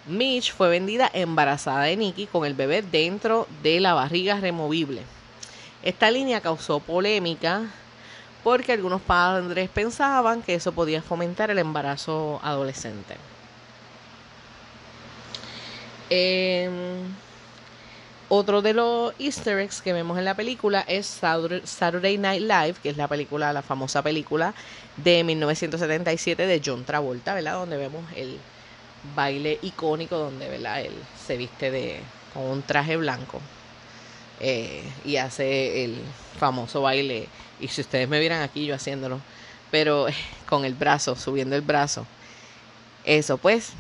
Mitch 0.08 0.54
fue 0.54 0.70
vendida 0.70 1.10
embarazada 1.14 1.84
de 1.84 1.98
Nikki 1.98 2.28
con 2.28 2.46
el 2.46 2.54
bebé 2.54 2.82
dentro 2.82 3.48
de 3.62 3.80
la 3.80 3.94
barriga 3.94 4.40
removible. 4.40 5.02
Esta 5.84 6.12
línea 6.12 6.42
causó 6.42 6.80
polémica 6.80 7.64
porque 8.44 8.72
algunos 8.72 9.02
padres 9.02 9.70
pensaban 9.70 10.42
que 10.42 10.54
eso 10.54 10.72
podía 10.72 11.02
fomentar 11.02 11.52
el 11.52 11.60
embarazo 11.60 12.40
adolescente. 12.44 13.18
Em, 16.10 17.14
otro 18.30 18.62
de 18.62 18.74
los 18.74 19.14
easter 19.20 19.60
eggs 19.60 19.82
que 19.82 19.94
vemos 19.94 20.18
en 20.18 20.26
la 20.26 20.36
película 20.36 20.82
es 20.88 21.06
Saturday 21.64 22.18
Night 22.18 22.42
Live, 22.42 22.76
que 22.84 22.90
es 22.90 22.98
la 22.98 23.08
película, 23.08 23.54
la 23.54 23.62
famosa 23.62 24.02
película 24.02 24.54
de 24.98 25.24
1977 25.24 26.46
de 26.46 26.62
John 26.64 26.84
Travolta, 26.84 27.34
¿verdad? 27.34 27.54
Donde 27.54 27.78
vemos 27.78 28.04
el 28.16 28.38
baile 29.16 29.60
icónico 29.62 30.18
donde 30.18 30.50
¿verdad? 30.50 30.82
él 30.82 30.94
se 31.26 31.38
viste 31.38 31.72
de 31.72 32.00
con 32.34 32.44
un 32.44 32.62
traje 32.62 32.98
blanco 32.98 33.40
eh, 34.40 34.84
y 35.06 35.18
hace 35.18 35.84
el 35.84 35.98
famoso 36.40 36.82
baile 36.82 37.28
y 37.60 37.68
si 37.68 37.82
ustedes 37.82 38.08
me 38.08 38.20
vieran 38.20 38.42
aquí 38.42 38.66
yo 38.66 38.76
haciéndolo 38.76 39.20
pero 39.72 40.08
con 40.50 40.66
el 40.66 40.74
brazo 40.74 41.16
subiendo 41.16 41.56
el 41.56 41.62
brazo 41.62 42.06
eso 43.04 43.38
pues 43.38 43.74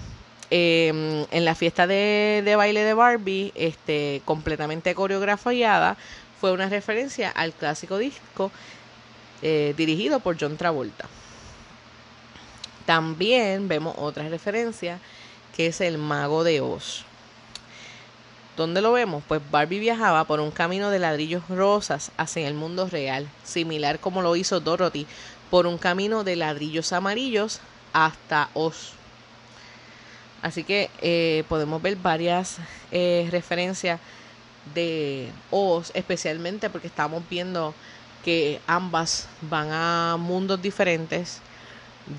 em, 0.50 1.25
en 1.32 1.46
la 1.46 1.56
fiesta 1.56 1.88
de, 1.88 2.54
baile 2.58 2.84
de 2.84 2.94
Barbie 2.94 3.51
este 3.56 4.22
completamente 4.25 4.96
coreografiada 4.96 5.98
fue 6.39 6.51
una 6.51 6.70
referencia 6.70 7.30
al 7.30 7.54
clásico 7.54 7.98
disco 7.98 8.51
eh, 9.42 9.74
dirigido 9.77 10.20
por 10.20 10.38
John 10.39 10.58
Travolta 10.58 11.08
también 12.88 13.68
vemos 13.68 13.96
otra 13.98 14.30
referencia 14.30 15.00
que 15.56 15.68
es 15.68 15.82
el 15.82 15.98
mago 15.98 16.46
de 16.46 16.62
Oz. 16.62 17.04
¿Dónde 18.56 18.82
lo 18.82 18.94
vemos? 18.94 19.24
Pues 19.27 19.42
Barbie 19.51 19.80
viajaba 19.80 20.24
por 20.24 20.39
un 20.39 20.51
camino 20.51 20.89
de 20.89 20.98
ladrillos 20.98 21.44
rosas 21.50 22.12
hacia 22.16 22.48
el 22.48 22.54
mundo 22.54 22.88
real, 22.88 23.27
similar 23.44 24.00
como 24.00 24.22
lo 24.22 24.38
hizo 24.38 24.62
Dorothy 24.62 25.06
por 25.51 25.68
un 25.68 25.77
camino 25.77 26.24
de 26.24 26.38
ladrillos 26.38 26.94
amarillos 26.94 27.60
hasta 27.92 28.50
Oz. 28.54 28.94
Así 30.41 30.63
que 30.63 30.89
eh, 31.01 31.44
podemos 31.50 31.82
ver 31.82 31.96
varias 31.96 32.58
eh, 32.91 33.27
referencias 33.32 34.00
de 34.74 35.32
Oz, 35.51 35.91
especialmente 35.94 36.70
porque 36.70 36.88
estamos 36.88 37.24
viendo 37.29 37.74
que 38.24 38.60
ambas 38.67 39.27
van 39.41 39.70
a 39.72 40.17
mundos 40.20 40.62
diferentes 40.62 41.41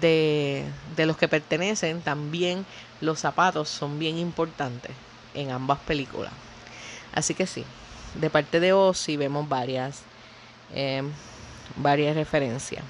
de, 0.00 0.64
los 0.96 1.16
que 1.16 1.28
pertenecen, 1.28 2.00
también 2.02 2.66
los 3.00 3.20
zapatos 3.20 3.68
son 3.68 3.98
bien 3.98 4.18
importantes 4.18 4.92
en 5.34 5.50
ambas 5.50 5.78
películas. 5.80 6.32
Así 7.12 7.34
que 7.34 7.46
sí, 7.46 7.64
de 8.14 8.30
parte 8.30 8.60
de 8.60 8.72
Ozzy 8.72 9.16
vemos 9.16 9.48
varias, 9.48 10.02
em, 10.74 11.10
varias 11.76 12.16
referencias. 12.16 12.84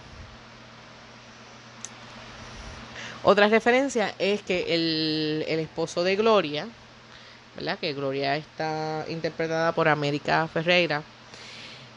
Otra 3.25 3.49
referencia 3.49 4.15
es 4.19 4.43
que 4.43 4.75
el, 4.75 5.45
esposo 5.49 6.05
de 6.05 6.15
Gloria, 6.15 6.69
¿verdad? 7.57 7.79
Que 7.79 7.93
Gloria 7.93 8.37
está 8.37 9.05
interpretada 9.09 9.73
por 9.73 9.89
América 9.89 10.47
Ferreira. 10.47 11.03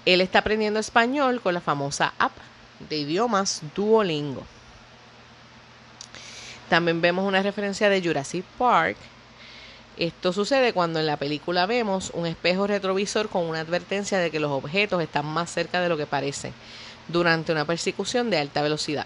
Él 0.06 0.22
está 0.22 0.40
aprendiendo 0.40 0.80
español 0.80 1.40
con 1.42 1.54
la 1.54 1.62
famosa 1.62 2.14
app 2.18 2.32
de 2.90 2.98
idiomas 2.98 3.62
Duolingo. 3.76 4.44
También 6.70 7.02
vemos 7.02 7.28
una 7.28 7.44
referencia 7.44 7.88
de 7.90 8.02
Jurassic 8.02 8.44
Park. 8.58 8.98
Esto 9.98 10.34
sucede 10.34 10.74
cuando 10.74 11.00
en 11.00 11.06
la 11.06 11.18
película 11.18 11.68
vemos 11.68 12.12
un 12.16 12.26
espejo 12.26 12.66
retrovisor 12.66 13.30
con 13.30 13.44
una 13.44 13.60
advertencia 13.60 14.18
de 14.18 14.32
que 14.32 14.40
los 14.40 14.52
objetos 14.52 15.04
están 15.04 15.28
más 15.28 15.52
cerca 15.52 15.82
de 15.82 15.90
lo 15.90 15.98
que 15.98 16.08
parecen 16.08 16.54
durante 17.10 17.52
una 17.52 17.66
persecución 17.66 18.32
de 18.32 18.40
alta 18.40 18.64
velocidad. 18.64 19.06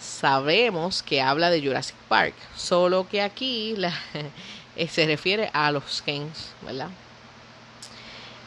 Sabemos 0.00 1.02
que 1.02 1.20
habla 1.20 1.50
de 1.50 1.62
Jurassic 1.62 1.96
Park, 2.08 2.34
solo 2.56 3.06
que 3.06 3.20
aquí 3.20 3.76
se 4.90 5.06
refiere 5.06 5.50
a 5.52 5.70
los 5.70 6.00
Kens, 6.02 6.52
¿verdad? 6.62 6.88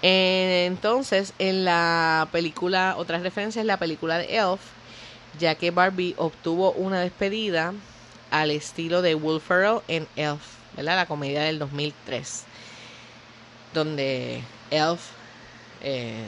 Entonces, 0.02 1.34
en 1.40 1.64
la 1.64 2.28
película, 2.32 2.96
otra 2.98 3.20
referencia 3.20 3.62
es 3.62 3.66
la 3.66 3.78
película 3.78 4.18
de 4.18 4.36
Elf, 4.36 4.60
ya 5.40 5.56
que 5.56 5.72
Barbie 5.72 6.16
obtuvo 6.18 6.74
una 6.74 7.00
despedida 7.00 7.74
al 8.32 8.52
estilo 8.52 9.02
de 9.02 9.16
Will 9.16 9.40
Ferrell 9.40 9.80
en 9.88 10.08
Elf, 10.16 10.42
¿verdad? 10.76 10.96
La 10.96 11.06
comedia 11.06 11.44
del 11.44 11.60
2003, 11.60 12.44
donde 13.74 14.44
Elf, 14.72 15.02
eh, 15.82 16.26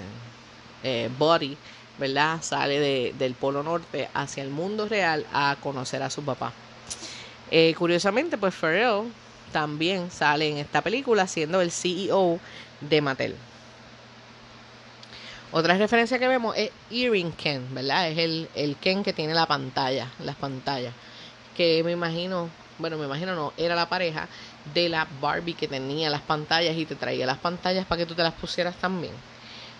eh, 0.83 1.09
Body, 1.17 1.57
¿verdad? 1.97 2.41
Sale 2.41 2.79
de, 2.79 3.13
del 3.17 3.33
Polo 3.33 3.63
Norte 3.63 4.09
hacia 4.13 4.43
el 4.43 4.49
mundo 4.49 4.87
real 4.87 5.25
a 5.33 5.57
conocer 5.61 6.03
a 6.03 6.09
su 6.09 6.23
papá. 6.23 6.53
Eh, 7.51 7.73
curiosamente, 7.77 8.37
pues 8.37 8.55
Ferrell 8.55 9.11
también 9.51 10.11
sale 10.11 10.49
en 10.49 10.57
esta 10.57 10.81
película 10.81 11.27
siendo 11.27 11.61
el 11.61 11.71
CEO 11.71 12.39
de 12.81 13.01
Mattel. 13.01 13.35
Otra 15.51 15.77
referencia 15.77 16.19
que 16.19 16.27
vemos 16.27 16.57
es 16.57 16.71
Earring 16.91 17.31
Ken, 17.31 17.73
¿verdad? 17.73 18.09
Es 18.09 18.17
el, 18.17 18.49
el 18.55 18.75
Ken 18.75 19.03
que 19.03 19.13
tiene 19.13 19.33
la 19.33 19.45
pantalla, 19.45 20.11
las 20.19 20.35
pantallas 20.35 20.93
que 21.55 21.81
me 21.83 21.91
imagino, 21.91 22.49
bueno, 22.77 22.97
me 22.97 23.05
imagino 23.05 23.33
no, 23.33 23.53
era 23.57 23.75
la 23.75 23.89
pareja 23.89 24.27
de 24.73 24.89
la 24.89 25.07
Barbie 25.21 25.53
que 25.53 25.67
tenía 25.67 26.09
las 26.09 26.21
pantallas 26.21 26.75
y 26.77 26.85
te 26.85 26.95
traía 26.95 27.25
las 27.25 27.37
pantallas 27.37 27.85
para 27.85 27.99
que 27.99 28.05
tú 28.05 28.13
te 28.13 28.23
las 28.23 28.33
pusieras 28.33 28.75
también. 28.75 29.13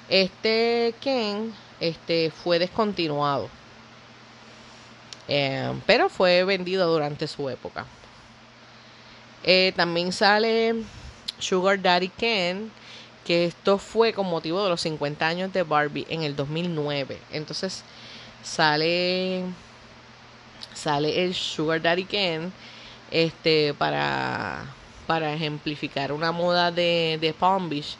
Este 0.09 0.95
Ken 1.01 1.53
este, 1.79 2.31
fue 2.31 2.59
descontinuado. 2.59 3.49
Eh, 5.27 5.73
pero 5.85 6.09
fue 6.09 6.43
vendido 6.43 6.91
durante 6.91 7.27
su 7.27 7.49
época. 7.49 7.85
Eh, 9.43 9.73
también 9.75 10.11
sale 10.11 10.75
Sugar 11.39 11.81
Daddy 11.81 12.09
Ken, 12.09 12.71
que 13.25 13.45
esto 13.45 13.77
fue 13.77 14.13
con 14.13 14.27
motivo 14.27 14.63
de 14.63 14.69
los 14.69 14.81
50 14.81 15.27
años 15.27 15.53
de 15.53 15.63
Barbie 15.63 16.05
en 16.09 16.23
el 16.23 16.35
2009. 16.35 17.19
Entonces 17.31 17.83
sale 18.43 19.43
sale 20.73 21.23
el 21.23 21.33
Sugar 21.33 21.81
Daddy 21.81 22.05
Ken 22.05 22.53
este 23.11 23.73
para 23.73 24.65
para 25.07 25.33
ejemplificar 25.33 26.11
una 26.11 26.31
moda 26.31 26.71
de, 26.71 27.17
de 27.21 27.33
Palm 27.33 27.69
Beach. 27.69 27.97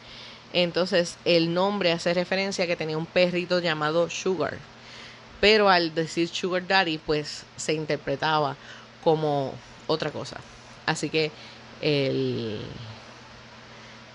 Entonces 0.52 1.16
el 1.24 1.52
nombre 1.52 1.92
hace 1.92 2.14
referencia 2.14 2.64
a 2.64 2.66
que 2.66 2.76
tenía 2.76 2.98
un 2.98 3.06
perrito 3.06 3.60
llamado 3.60 4.08
Sugar. 4.10 4.58
Pero 5.40 5.68
al 5.68 5.94
decir 5.94 6.28
Sugar 6.28 6.66
Daddy, 6.66 6.98
pues 6.98 7.44
se 7.56 7.74
interpretaba 7.74 8.56
como 9.04 9.54
otra 9.86 10.10
cosa. 10.10 10.40
Así 10.86 11.10
que 11.10 11.30
el, 11.82 12.60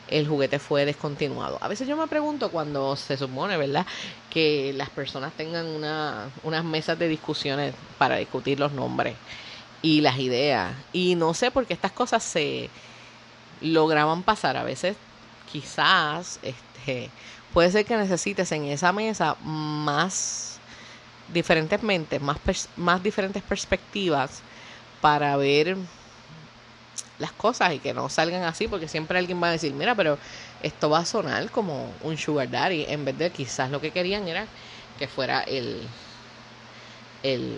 el 0.07 0.27
juguete 0.27 0.59
fue 0.59 0.85
descontinuado. 0.85 1.57
A 1.61 1.67
veces 1.67 1.87
yo 1.87 1.95
me 1.95 2.07
pregunto 2.07 2.49
cuando 2.49 2.95
se 2.95 3.17
supone, 3.17 3.57
¿verdad? 3.57 3.85
Que 4.29 4.73
las 4.73 4.89
personas 4.89 5.33
tengan 5.33 5.65
una, 5.67 6.29
unas 6.43 6.63
mesas 6.63 6.97
de 6.97 7.07
discusiones 7.07 7.73
para 7.97 8.17
discutir 8.17 8.59
los 8.59 8.71
nombres 8.71 9.15
y 9.81 10.01
las 10.01 10.19
ideas. 10.19 10.73
Y 10.93 11.15
no 11.15 11.33
sé 11.33 11.51
por 11.51 11.65
qué 11.65 11.73
estas 11.73 11.91
cosas 11.91 12.23
se 12.23 12.69
lograban 13.61 14.23
pasar. 14.23 14.57
A 14.57 14.63
veces 14.63 14.97
quizás 15.51 16.39
este, 16.41 17.09
puede 17.53 17.71
ser 17.71 17.85
que 17.85 17.97
necesites 17.97 18.51
en 18.51 18.65
esa 18.65 18.91
mesa 18.93 19.35
más 19.43 20.59
diferentes 21.33 21.81
mentes, 21.83 22.21
más, 22.21 22.37
más 22.77 23.03
diferentes 23.03 23.41
perspectivas 23.43 24.41
para 25.01 25.35
ver 25.37 25.77
las 27.19 27.31
cosas 27.33 27.73
y 27.73 27.79
que 27.79 27.93
no 27.93 28.09
salgan 28.09 28.43
así, 28.43 28.67
porque 28.67 28.87
siempre 28.87 29.17
alguien 29.19 29.41
va 29.41 29.47
a 29.47 29.51
decir, 29.51 29.73
mira, 29.73 29.95
pero 29.95 30.17
esto 30.63 30.89
va 30.89 30.99
a 30.99 31.05
sonar 31.05 31.49
como 31.51 31.93
un 32.01 32.17
sugar 32.17 32.49
daddy, 32.49 32.85
en 32.89 33.05
vez 33.05 33.17
de 33.17 33.29
quizás 33.29 33.69
lo 33.69 33.79
que 33.79 33.91
querían 33.91 34.27
era 34.27 34.47
que 34.97 35.07
fuera 35.07 35.41
el, 35.41 35.81
el, 37.23 37.57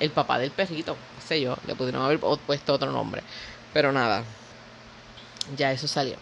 el 0.00 0.10
papá 0.10 0.38
del 0.38 0.50
perrito, 0.50 0.96
qué 1.16 1.26
sé 1.26 1.40
yo, 1.40 1.56
le 1.66 1.74
pudieron 1.74 2.02
haber 2.02 2.18
puesto 2.18 2.74
otro 2.74 2.90
nombre, 2.90 3.22
pero 3.72 3.92
nada, 3.92 4.24
ya 5.56 5.72
eso 5.72 5.86
salió. 5.86 6.16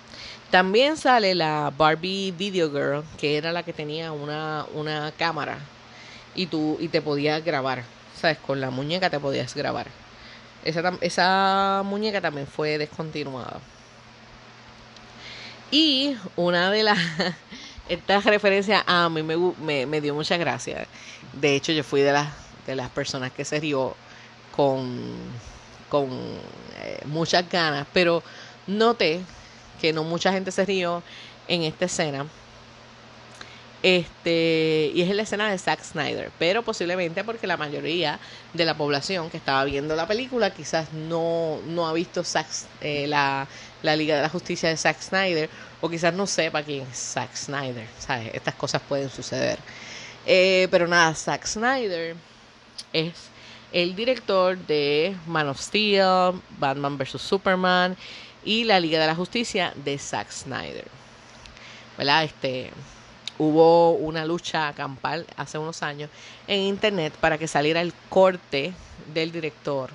También 0.51 0.97
sale 0.97 1.35
la 1.35 1.73
Barbie 1.77 2.33
Video 2.33 2.71
Girl, 2.71 3.05
que 3.19 3.37
era 3.37 3.53
la 3.53 3.63
que 3.63 3.73
tenía 3.73 4.13
una, 4.13 4.67
una 4.75 5.13
cámara 5.17 5.59
y 6.35 6.47
tú 6.47 6.77
y 6.81 6.89
te 6.89 7.03
podías 7.03 7.45
grabar, 7.45 7.85
¿sabes? 8.21 8.39
Con 8.39 8.61
la 8.61 8.71
muñeca 8.71 9.11
te 9.11 9.19
podías 9.19 9.55
grabar. 9.55 9.87
Esa, 10.65 10.95
esa 11.01 11.83
muñeca 11.85 12.21
también 12.21 12.47
fue 12.47 12.79
descontinuada. 12.79 13.61
Y 15.71 16.17
una 16.37 16.71
de 16.71 16.83
las... 16.83 16.99
Estas 17.89 18.25
referencias 18.25 18.83
a 18.87 19.11
mí 19.11 19.23
me, 19.23 19.85
me, 19.85 20.01
dio 20.01 20.15
mucha 20.15 20.39
gracia. 20.39 20.87
De 21.35 21.55
hecho, 21.55 21.71
yo 21.71 21.85
fui 21.85 22.01
de 22.01 22.13
las, 22.13 22.29
de 22.67 22.77
las 22.77 22.89
personas 22.89 23.31
que 23.31 23.45
se 23.45 23.61
rió 23.61 23.95
con, 24.57 25.15
con 25.91 26.09
eh, 26.81 27.03
muchas 27.05 27.47
ganas, 27.51 27.87
pero 27.93 28.23
noté 28.67 29.21
que 29.81 29.93
no 29.93 30.05
mucha 30.05 30.33
gente 30.33 30.51
se 30.51 30.65
rió 30.65 31.03
en 31.49 31.63
esta 31.63 31.85
escena 31.85 32.27
este, 33.85 34.93
y 34.95 35.03
es 35.03 35.15
la 35.15 35.25
escena 35.25 35.51
de 35.51 35.59
Zack 35.59 35.85
Snyder, 35.85 36.31
pero 36.39 36.63
posiblemente 36.63 37.23
porque 37.23 37.47
la 37.47 37.59
mayoría 37.59 38.19
de 38.55 38.65
la 38.65 38.75
población 38.75 39.29
que 39.29 39.37
estaba 39.37 39.63
viendo 39.65 39.95
la 39.95 40.09
película 40.09 40.49
quizás 40.55 40.91
no, 40.95 41.61
no 41.67 41.87
ha 41.87 41.93
visto 41.93 42.23
eh, 42.81 43.07
la, 43.07 43.47
Liga 43.83 44.17
de 44.17 44.23
la 44.23 44.31
Justicia 44.31 44.71
de 44.71 44.79
Zack 44.79 45.03
Snyder 45.03 45.51
o 45.83 45.91
quizás 45.91 46.15
no 46.15 46.27
sepa 46.27 46.63
quién 46.63 46.87
es 46.91 46.97
Zack 46.97 47.37
Snyder, 47.37 47.87
¿sabes? 47.99 48.31
Estas 48.33 48.55
cosas 48.55 48.81
pueden 48.89 49.11
suceder. 49.11 49.59
Eh, 50.25 50.67
pero 50.71 50.89
nada, 50.89 51.15
Zack 51.15 51.45
Snyder 51.45 52.17
es 52.95 53.13
el 53.71 53.95
director 53.95 54.57
de 54.57 55.15
Man 55.27 55.47
of 55.47 55.61
Steel, 55.61 56.41
Batman 56.59 56.97
vs. 56.97 57.21
Superman 57.21 57.99
y 58.45 58.65
la 58.65 58.81
Liga 58.81 59.01
de 59.01 59.07
la 59.07 59.15
Justicia 59.15 59.73
de 59.77 59.99
Zack 59.99 60.31
Snyder. 60.31 60.87
¿Verdad? 61.97 62.25
Este 62.25 62.71
hubo 63.39 63.93
una 63.93 64.25
lucha 64.25 64.73
campal 64.75 65.27
hace 65.37 65.59
unos 65.59 65.83
años 65.83 66.09
en 66.47 66.61
internet 66.61 67.15
para 67.21 67.39
que 67.39 67.49
saliera 67.49 67.81
el 67.81 67.93
corte 68.09 68.73
del 69.13 69.33
director 69.33 69.91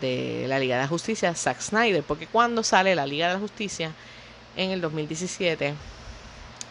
de 0.00 0.46
la 0.48 0.58
Liga 0.58 0.76
de 0.76 0.82
la 0.82 0.88
Justicia, 0.88 1.34
Zack 1.34 1.60
Snyder, 1.60 2.02
porque 2.02 2.26
cuando 2.26 2.62
sale 2.62 2.94
la 2.94 3.06
Liga 3.06 3.28
de 3.28 3.34
la 3.34 3.40
Justicia 3.40 3.92
en 4.56 4.70
el 4.70 4.80
2017, 4.80 5.74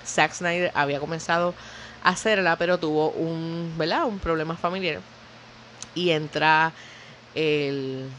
Zack 0.05 0.33
Snyder 0.33 0.71
había 0.73 0.99
comenzado 0.99 1.53
a 2.03 2.09
hacerla, 2.09 2.55
pero 2.55 2.79
tuvo 2.79 3.11
un, 3.11 3.75
¿verdad? 3.77 4.05
un 4.05 4.17
problema 4.17 4.55
familiar 4.55 5.01
y 5.93 6.11
entra 6.11 6.73
el 7.35 8.09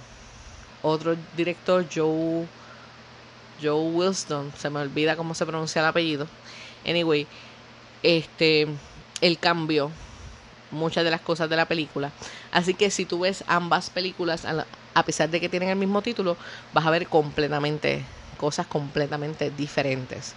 otro 0.82 1.16
director, 1.36 1.86
Joe, 1.92 2.46
Joe 3.62 3.90
Wilson, 3.90 4.52
se 4.56 4.70
me 4.70 4.80
olvida 4.80 5.16
cómo 5.16 5.34
se 5.34 5.46
pronuncia 5.46 5.80
el 5.80 5.86
apellido, 5.86 6.26
Anyway, 6.86 7.26
este, 8.02 8.66
él 9.20 9.38
cambió 9.38 9.90
muchas 10.70 11.04
de 11.04 11.10
las 11.10 11.20
cosas 11.20 11.48
de 11.48 11.56
la 11.56 11.66
película. 11.66 12.10
Así 12.50 12.74
que 12.74 12.90
si 12.90 13.04
tú 13.04 13.20
ves 13.20 13.44
ambas 13.46 13.90
películas, 13.90 14.44
a 14.94 15.02
pesar 15.04 15.30
de 15.30 15.40
que 15.40 15.48
tienen 15.48 15.68
el 15.68 15.76
mismo 15.76 16.02
título, 16.02 16.36
vas 16.72 16.86
a 16.86 16.90
ver 16.90 17.06
completamente 17.06 18.04
cosas 18.36 18.66
completamente 18.66 19.50
diferentes 19.50 20.34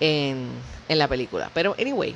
en, 0.00 0.50
en 0.88 0.98
la 0.98 1.08
película. 1.08 1.50
Pero 1.54 1.74
anyway, 1.78 2.14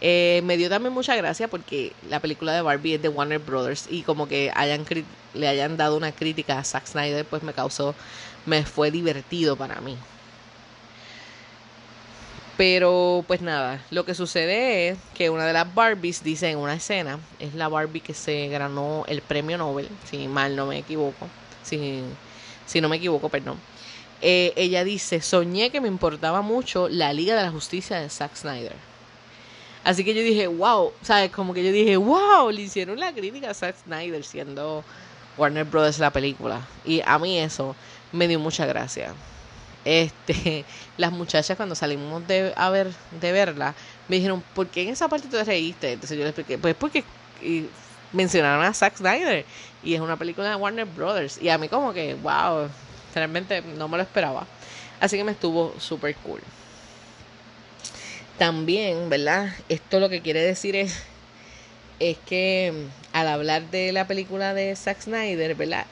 eh, 0.00 0.42
me 0.44 0.56
dio 0.56 0.68
también 0.68 0.92
mucha 0.92 1.16
gracia 1.16 1.48
porque 1.48 1.92
la 2.08 2.20
película 2.20 2.52
de 2.52 2.62
Barbie 2.62 2.94
es 2.94 3.02
de 3.02 3.08
Warner 3.08 3.38
Brothers 3.38 3.86
y 3.90 4.02
como 4.02 4.28
que 4.28 4.52
le 5.34 5.48
hayan 5.48 5.76
dado 5.76 5.96
una 5.96 6.12
crítica 6.12 6.58
a 6.58 6.64
Zack 6.64 6.86
Snyder, 6.86 7.24
pues 7.24 7.42
me 7.42 7.52
causó, 7.52 7.94
me 8.46 8.64
fue 8.64 8.90
divertido 8.90 9.56
para 9.56 9.80
mí. 9.80 9.96
Pero 12.56 13.24
pues 13.26 13.40
nada, 13.40 13.80
lo 13.90 14.04
que 14.04 14.14
sucede 14.14 14.88
es 14.90 14.98
que 15.14 15.28
una 15.28 15.44
de 15.44 15.52
las 15.52 15.74
Barbies 15.74 16.22
dice 16.22 16.50
en 16.50 16.58
una 16.58 16.74
escena, 16.74 17.18
es 17.40 17.54
la 17.54 17.68
Barbie 17.68 18.00
que 18.00 18.14
se 18.14 18.48
ganó 18.48 19.04
el 19.08 19.22
premio 19.22 19.58
Nobel, 19.58 19.88
si 20.08 20.28
mal 20.28 20.54
no 20.54 20.66
me 20.66 20.78
equivoco, 20.78 21.26
si, 21.64 22.02
si 22.64 22.80
no 22.80 22.88
me 22.88 22.96
equivoco, 22.96 23.28
perdón. 23.28 23.58
Eh, 24.22 24.52
ella 24.56 24.84
dice, 24.84 25.20
soñé 25.20 25.70
que 25.70 25.80
me 25.80 25.88
importaba 25.88 26.42
mucho 26.42 26.88
la 26.88 27.12
Liga 27.12 27.34
de 27.36 27.42
la 27.42 27.50
Justicia 27.50 27.98
de 27.98 28.08
Zack 28.08 28.36
Snyder. 28.36 28.93
Así 29.84 30.04
que 30.04 30.14
yo 30.14 30.22
dije, 30.22 30.46
wow, 30.46 30.92
¿sabes? 31.02 31.30
Como 31.30 31.54
que 31.54 31.62
yo 31.62 31.70
dije, 31.70 31.96
wow, 31.96 32.50
le 32.50 32.62
hicieron 32.62 32.98
la 32.98 33.12
crítica 33.12 33.50
a 33.50 33.54
Zack 33.54 33.76
Snyder 33.84 34.24
siendo 34.24 34.82
Warner 35.36 35.64
Brothers 35.64 35.98
la 35.98 36.10
película. 36.10 36.66
Y 36.84 37.02
a 37.04 37.18
mí 37.18 37.38
eso 37.38 37.76
me 38.12 38.26
dio 38.26 38.40
mucha 38.40 38.66
gracia 38.66 39.14
este, 39.84 40.64
las 40.96 41.12
muchachas 41.12 41.56
cuando 41.56 41.74
salimos 41.74 42.26
de, 42.26 42.52
a 42.56 42.70
ver, 42.70 42.90
de 43.20 43.32
verla, 43.32 43.74
me 44.08 44.16
dijeron, 44.16 44.42
¿por 44.54 44.68
qué 44.68 44.82
en 44.82 44.88
esa 44.90 45.08
parte 45.08 45.28
te 45.28 45.42
reíste? 45.44 45.92
Entonces 45.92 46.16
yo 46.16 46.24
les 46.24 46.30
expliqué, 46.30 46.58
pues 46.58 46.74
porque 46.74 47.04
mencionaron 48.12 48.64
a 48.64 48.72
Zack 48.72 48.96
Snyder 48.96 49.44
y 49.82 49.94
es 49.94 50.00
una 50.00 50.16
película 50.16 50.48
de 50.48 50.56
Warner 50.56 50.86
Brothers 50.86 51.40
y 51.40 51.48
a 51.48 51.58
mí 51.58 51.68
como 51.68 51.92
que, 51.92 52.14
wow, 52.14 52.68
realmente 53.14 53.62
no 53.76 53.88
me 53.88 53.96
lo 53.96 54.02
esperaba. 54.02 54.46
Así 55.00 55.16
que 55.16 55.24
me 55.24 55.32
estuvo 55.32 55.74
súper 55.78 56.14
cool. 56.16 56.40
También, 58.38 59.08
¿verdad? 59.10 59.52
Esto 59.68 60.00
lo 60.00 60.08
que 60.08 60.20
quiere 60.20 60.42
decir 60.42 60.76
es, 60.76 61.02
es 62.00 62.16
que 62.26 62.72
al 63.12 63.28
hablar 63.28 63.70
de 63.70 63.92
la 63.92 64.06
película 64.06 64.54
de 64.54 64.74
Zack 64.74 65.02
Snyder, 65.02 65.54
¿verdad? 65.54 65.86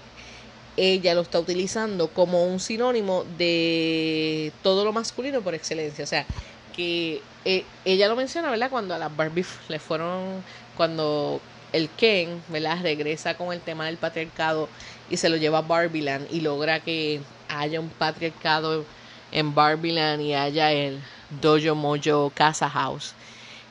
ella 0.76 1.14
lo 1.14 1.20
está 1.20 1.38
utilizando 1.38 2.09
como 2.09 2.44
un 2.44 2.59
sinónimo 2.61 3.24
de 3.37 4.52
todo 4.62 4.85
lo 4.85 4.92
masculino 4.92 5.42
por 5.42 5.55
excelencia. 5.55 6.05
O 6.05 6.07
sea, 6.07 6.26
que 6.74 7.22
eh, 7.44 7.64
ella 7.85 8.09
lo 8.09 8.16
menciona, 8.16 8.50
¿verdad? 8.50 8.70
Cuando 8.70 8.94
a 8.94 8.98
las 8.98 9.14
Barbie 9.14 9.44
le 9.68 9.78
fueron, 9.78 10.42
cuando 10.76 11.40
el 11.72 11.88
Ken, 11.90 12.42
¿verdad? 12.48 12.78
Regresa 12.83 13.37
con 13.37 13.52
el 13.52 13.61
tema 13.61 13.87
del 13.87 13.98
patriarcado 13.98 14.68
y 15.11 15.16
se 15.18 15.28
lo 15.28 15.37
lleva 15.37 15.59
a 15.59 15.62
Barbieland 15.62 16.26
y 16.31 16.40
logra 16.40 16.81
que 16.81 17.20
haya 17.48 17.81
un 17.81 17.90
patriarcado 17.90 18.85
en 19.31 19.55
Barbieland 19.55 20.22
y 20.22 20.35
haya 20.35 20.72
el 20.72 21.00
Dojo 21.40 21.75
Mojo 21.75 22.31
Casa 22.35 22.68
House 22.68 23.14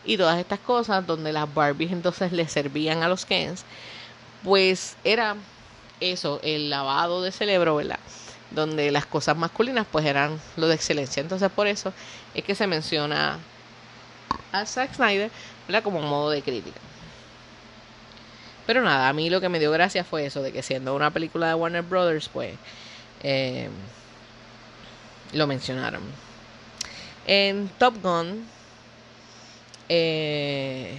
y 0.03 0.17
todas 0.17 0.39
estas 0.39 0.59
cosas 0.59 1.05
donde 1.05 1.31
las 1.31 1.53
Barbies 1.53 1.91
entonces 1.91 2.31
le 2.31 2.47
servían 2.47 3.03
a 3.03 3.07
los 3.07 3.25
Kens, 3.25 3.63
pues 4.43 4.95
era 5.03 5.35
eso, 5.99 6.39
el 6.43 6.69
lavado 6.69 7.21
de 7.21 7.31
cerebro, 7.31 7.75
¿verdad? 7.75 7.99
Donde 8.49 8.91
las 8.91 9.05
cosas 9.05 9.37
masculinas 9.37 9.85
pues 9.91 10.05
eran 10.05 10.39
lo 10.57 10.67
de 10.67 10.75
excelencia. 10.75 11.21
Entonces 11.21 11.49
por 11.51 11.67
eso 11.67 11.93
es 12.33 12.43
que 12.43 12.55
se 12.55 12.67
menciona 12.67 13.39
a 14.51 14.65
Zack 14.65 14.95
Snyder, 14.95 15.29
¿verdad? 15.67 15.83
Como 15.83 16.01
modo 16.01 16.31
de 16.31 16.41
crítica. 16.41 16.79
Pero 18.65 18.81
nada, 18.81 19.09
a 19.09 19.13
mí 19.13 19.29
lo 19.29 19.41
que 19.41 19.49
me 19.49 19.59
dio 19.59 19.71
gracia 19.71 20.03
fue 20.03 20.25
eso, 20.25 20.41
de 20.41 20.51
que 20.51 20.63
siendo 20.63 20.95
una 20.95 21.11
película 21.11 21.47
de 21.47 21.55
Warner 21.55 21.81
Brothers, 21.81 22.29
pues 22.29 22.55
eh, 23.23 23.69
lo 25.33 25.47
mencionaron. 25.47 26.01
En 27.25 27.69
Top 27.77 28.01
Gun, 28.01 28.45
eh, 29.89 30.97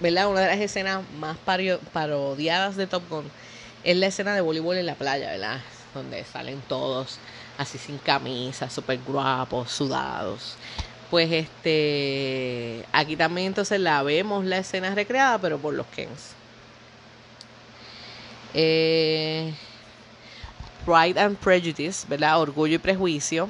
¿verdad? 0.00 0.28
Una 0.30 0.40
de 0.40 0.46
las 0.48 0.60
escenas 0.60 1.02
más 1.18 1.36
parodiadas 1.38 2.76
de 2.76 2.86
Top 2.86 3.02
Gun 3.08 3.30
es 3.82 3.96
la 3.96 4.06
escena 4.06 4.34
de 4.34 4.40
voleibol 4.40 4.76
en 4.76 4.86
la 4.86 4.94
playa, 4.94 5.30
¿verdad? 5.30 5.60
Donde 5.94 6.24
salen 6.24 6.60
todos 6.68 7.18
así 7.58 7.78
sin 7.78 7.98
camisa, 7.98 8.70
súper 8.70 8.98
guapos, 9.06 9.70
sudados. 9.70 10.56
Pues 11.10 11.30
este, 11.30 12.84
aquí 12.92 13.16
también 13.16 13.48
entonces 13.48 13.78
la 13.80 14.02
vemos 14.02 14.44
la 14.44 14.58
escena 14.58 14.94
recreada, 14.94 15.38
pero 15.38 15.58
por 15.58 15.74
los 15.74 15.86
Kens. 15.88 16.32
Eh, 18.54 19.52
Pride 20.84 21.20
and 21.20 21.36
Prejudice, 21.38 22.06
¿verdad? 22.08 22.40
Orgullo 22.40 22.74
y 22.76 22.78
prejuicio. 22.78 23.48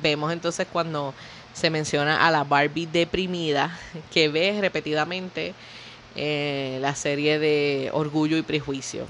Vemos 0.00 0.32
entonces 0.32 0.66
cuando 0.72 1.14
se 1.52 1.70
menciona 1.70 2.26
a 2.26 2.30
la 2.30 2.44
Barbie 2.44 2.86
deprimida 2.86 3.78
que 4.12 4.28
ve 4.28 4.58
repetidamente 4.60 5.54
eh, 6.16 6.78
la 6.80 6.94
serie 6.94 7.38
de 7.38 7.90
Orgullo 7.92 8.36
y 8.36 8.42
Prejuicio. 8.42 9.06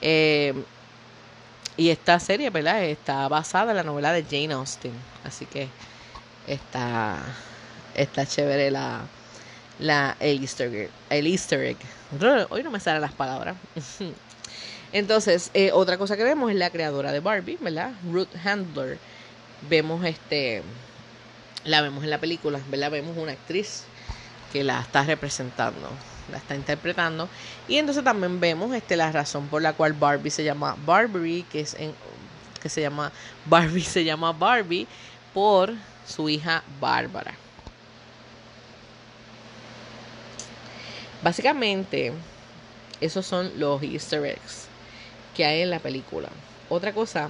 Eh, 0.00 0.54
y 1.76 1.90
esta 1.90 2.20
serie, 2.20 2.50
¿verdad? 2.50 2.84
Está 2.84 3.26
basada 3.28 3.72
en 3.72 3.78
la 3.78 3.82
novela 3.82 4.12
de 4.12 4.22
Jane 4.22 4.54
Austen. 4.54 4.92
Así 5.24 5.46
que 5.46 5.68
está, 6.46 7.18
está 7.94 8.26
chévere 8.26 8.70
la, 8.70 9.00
la, 9.78 10.16
el, 10.20 10.40
Easter 10.40 10.72
egg, 10.72 10.90
el 11.10 11.26
Easter 11.26 11.60
egg. 11.60 11.76
Hoy 12.50 12.62
no 12.62 12.70
me 12.70 12.80
salen 12.80 13.00
las 13.00 13.12
palabras. 13.12 13.56
Entonces, 14.92 15.50
eh, 15.54 15.72
otra 15.72 15.98
cosa 15.98 16.16
que 16.16 16.22
vemos 16.22 16.50
es 16.50 16.56
la 16.56 16.70
creadora 16.70 17.10
de 17.10 17.18
Barbie, 17.18 17.58
¿verdad? 17.60 17.92
Ruth 18.08 18.28
Handler. 18.44 18.98
Vemos 19.68 20.04
este, 20.04 20.62
la 21.64 21.80
vemos 21.80 22.04
en 22.04 22.10
la 22.10 22.18
película. 22.18 22.60
Vemos 22.70 23.16
una 23.16 23.32
actriz 23.32 23.84
que 24.52 24.62
la 24.62 24.80
está 24.80 25.02
representando, 25.02 25.88
la 26.30 26.38
está 26.38 26.54
interpretando. 26.54 27.28
Y 27.66 27.78
entonces 27.78 28.04
también 28.04 28.40
vemos 28.40 28.74
este, 28.74 28.96
la 28.96 29.10
razón 29.10 29.48
por 29.48 29.62
la 29.62 29.72
cual 29.72 29.94
Barbie 29.94 30.30
se 30.30 30.44
llama 30.44 30.76
Barbie, 30.84 31.44
que 31.50 31.60
es 31.60 31.74
en, 31.74 31.94
que 32.62 32.68
se 32.68 32.80
llama 32.80 33.12
Barbie 33.46 33.82
se 33.82 34.04
llama 34.04 34.32
Barbie 34.32 34.86
por 35.32 35.74
su 36.06 36.28
hija 36.28 36.62
Bárbara. 36.80 37.34
Básicamente, 41.22 42.12
esos 43.00 43.24
son 43.24 43.58
los 43.58 43.82
easter 43.82 44.24
eggs 44.26 44.68
que 45.34 45.44
hay 45.44 45.62
en 45.62 45.70
la 45.70 45.78
película. 45.78 46.28
Otra 46.68 46.92
cosa 46.92 47.28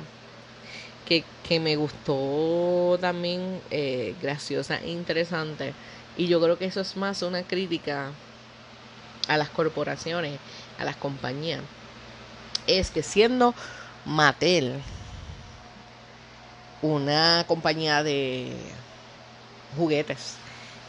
que, 1.07 1.25
me 1.61 1.77
gustó 1.77 2.99
también 3.01 3.61
eh, 3.71 4.15
graciosa 4.21 4.79
e 4.79 4.91
interesante, 4.91 5.75
y 6.17 6.27
yo 6.27 6.41
creo 6.41 6.59
que 6.59 6.65
eso 6.67 6.81
es 6.81 6.97
más 6.97 7.23
una 7.23 7.43
crítica 7.43 8.11
a 9.29 9.37
las 9.37 9.51
corporaciones, 9.51 10.39
a 10.79 10.85
las 10.85 10.97
compañías, 10.97 11.61
es 12.67 12.91
que 12.91 13.03
siendo 13.03 13.55
Mattel 14.05 14.81
una 16.83 17.45
compañía 17.49 18.03
de 18.03 18.53
juguetes, 19.77 20.37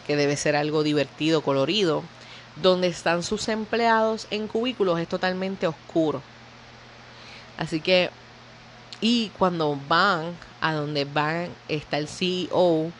que 0.05 0.15
debe 0.15 0.35
ser 0.37 0.55
algo 0.55 0.83
divertido, 0.83 1.41
colorido, 1.41 2.03
donde 2.57 2.87
están 2.87 3.23
sus 3.23 3.47
empleados 3.47 4.27
en 4.29 4.47
cubículos 4.47 4.99
es 4.99 5.07
totalmente 5.07 5.67
oscuro. 5.67 6.21
Así 7.57 7.79
que, 7.79 8.09
y 9.07 9.29
cuando 9.37 9.79
van 9.87 10.35
a 10.61 10.73
donde 10.73 11.05
van, 11.05 11.49
está 11.69 11.99
el 11.99 12.07
CEO 12.07 12.91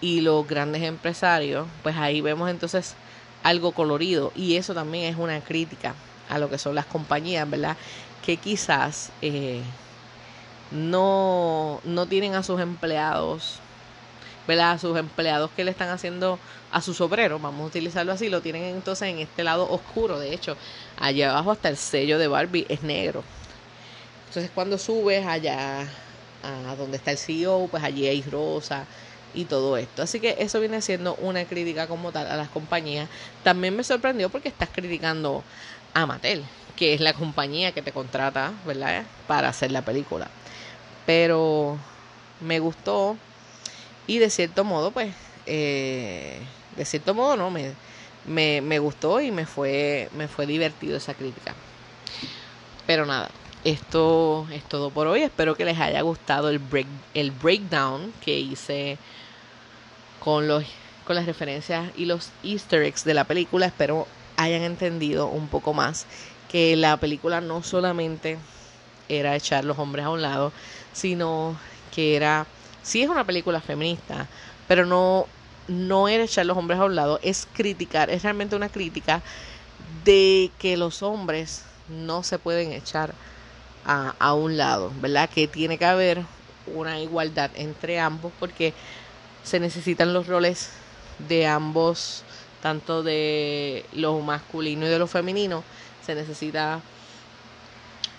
y 0.00 0.20
los 0.20 0.46
grandes 0.46 0.84
empresarios, 0.84 1.66
pues 1.82 1.96
ahí 1.96 2.20
vemos 2.20 2.48
entonces 2.48 2.94
algo 3.42 3.72
colorido. 3.72 4.30
Y 4.36 4.54
eso 4.54 4.72
también 4.72 5.12
es 5.12 5.18
una 5.18 5.40
crítica 5.40 5.96
a 6.28 6.38
lo 6.38 6.48
que 6.48 6.58
son 6.58 6.76
las 6.76 6.86
compañías, 6.86 7.50
¿verdad? 7.50 7.76
Que 8.24 8.36
quizás 8.36 9.10
eh, 9.20 9.60
no, 10.70 11.80
no 11.82 12.06
tienen 12.06 12.36
a 12.36 12.44
sus 12.44 12.60
empleados 12.60 13.58
¿verdad? 14.46 14.70
A 14.70 14.78
sus 14.78 14.96
empleados 14.96 15.50
que 15.56 15.64
le 15.64 15.72
están 15.72 15.88
haciendo 15.88 16.38
a 16.70 16.80
sus 16.80 17.00
obreros, 17.00 17.42
vamos 17.42 17.62
a 17.62 17.66
utilizarlo 17.66 18.12
así, 18.12 18.28
lo 18.28 18.42
tienen 18.42 18.62
entonces 18.62 19.08
en 19.08 19.18
este 19.18 19.42
lado 19.42 19.68
oscuro. 19.68 20.20
De 20.20 20.32
hecho, 20.32 20.56
allá 21.00 21.32
abajo 21.32 21.50
hasta 21.50 21.68
el 21.68 21.76
sello 21.76 22.16
de 22.16 22.28
Barbie 22.28 22.64
es 22.68 22.84
negro. 22.84 23.24
Entonces 24.38 24.54
cuando 24.54 24.78
subes 24.78 25.26
allá 25.26 25.80
a 26.44 26.76
donde 26.76 26.96
está 26.96 27.10
el 27.10 27.18
CEO, 27.18 27.66
pues 27.72 27.82
allí 27.82 28.06
hay 28.06 28.22
rosa 28.22 28.86
y 29.34 29.46
todo 29.46 29.76
esto. 29.76 30.02
Así 30.02 30.20
que 30.20 30.36
eso 30.38 30.60
viene 30.60 30.80
siendo 30.80 31.16
una 31.16 31.44
crítica 31.44 31.88
como 31.88 32.12
tal 32.12 32.28
a 32.28 32.36
las 32.36 32.48
compañías. 32.48 33.08
También 33.42 33.74
me 33.74 33.82
sorprendió 33.82 34.30
porque 34.30 34.46
estás 34.46 34.68
criticando 34.72 35.42
a 35.92 36.06
Mattel, 36.06 36.44
que 36.76 36.94
es 36.94 37.00
la 37.00 37.14
compañía 37.14 37.72
que 37.72 37.82
te 37.82 37.90
contrata, 37.90 38.52
¿verdad? 38.64 39.06
Para 39.26 39.48
hacer 39.48 39.72
la 39.72 39.82
película. 39.82 40.28
Pero 41.04 41.76
me 42.40 42.60
gustó 42.60 43.16
y 44.06 44.18
de 44.18 44.30
cierto 44.30 44.62
modo, 44.62 44.92
pues, 44.92 45.12
eh, 45.46 46.38
de 46.76 46.84
cierto 46.84 47.12
modo, 47.12 47.36
no, 47.36 47.50
me, 47.50 47.72
me, 48.24 48.60
me 48.60 48.78
gustó 48.78 49.20
y 49.20 49.32
me 49.32 49.46
fue, 49.46 50.08
me 50.12 50.28
fue 50.28 50.46
divertido 50.46 50.96
esa 50.96 51.14
crítica. 51.14 51.56
Pero 52.86 53.04
nada, 53.04 53.28
esto 53.64 54.46
es 54.50 54.64
todo 54.64 54.90
por 54.90 55.06
hoy. 55.06 55.22
Espero 55.22 55.54
que 55.56 55.64
les 55.64 55.78
haya 55.78 56.00
gustado 56.02 56.48
el, 56.48 56.58
break, 56.58 56.86
el 57.14 57.30
breakdown 57.30 58.12
que 58.24 58.38
hice 58.38 58.98
con, 60.20 60.48
los, 60.48 60.64
con 61.06 61.16
las 61.16 61.26
referencias 61.26 61.90
y 61.96 62.06
los 62.06 62.30
easter 62.42 62.82
eggs 62.82 63.04
de 63.04 63.14
la 63.14 63.24
película. 63.24 63.66
Espero 63.66 64.06
hayan 64.36 64.62
entendido 64.62 65.26
un 65.26 65.48
poco 65.48 65.74
más 65.74 66.06
que 66.50 66.76
la 66.76 66.96
película 66.96 67.40
no 67.40 67.62
solamente 67.62 68.38
era 69.08 69.36
echar 69.36 69.64
los 69.64 69.78
hombres 69.78 70.04
a 70.04 70.10
un 70.10 70.22
lado, 70.22 70.52
sino 70.92 71.58
que 71.94 72.16
era 72.16 72.46
sí 72.82 73.02
es 73.02 73.08
una 73.08 73.24
película 73.24 73.60
feminista, 73.60 74.26
pero 74.66 74.86
no, 74.86 75.26
no 75.68 76.08
es 76.08 76.20
echar 76.20 76.46
los 76.46 76.56
hombres 76.56 76.80
a 76.80 76.84
un 76.84 76.94
lado, 76.94 77.20
es 77.22 77.46
criticar, 77.52 78.10
es 78.10 78.22
realmente 78.22 78.56
una 78.56 78.68
crítica 78.68 79.22
de 80.04 80.50
que 80.58 80.76
los 80.76 81.02
hombres 81.02 81.64
no 81.88 82.22
se 82.22 82.38
pueden 82.38 82.72
echar 82.72 83.14
a, 83.84 84.14
a 84.18 84.34
un 84.34 84.56
lado, 84.56 84.92
¿verdad? 85.00 85.28
Que 85.28 85.48
tiene 85.48 85.78
que 85.78 85.84
haber 85.84 86.22
una 86.66 87.00
igualdad 87.00 87.50
entre 87.54 87.98
ambos 87.98 88.32
porque 88.38 88.74
se 89.42 89.60
necesitan 89.60 90.12
los 90.12 90.26
roles 90.26 90.70
de 91.28 91.46
ambos, 91.46 92.22
tanto 92.62 93.02
de 93.02 93.86
lo 93.92 94.18
masculino 94.20 94.86
y 94.86 94.88
de 94.88 94.98
lo 94.98 95.06
femenino, 95.06 95.64
se 96.04 96.14
necesita 96.14 96.80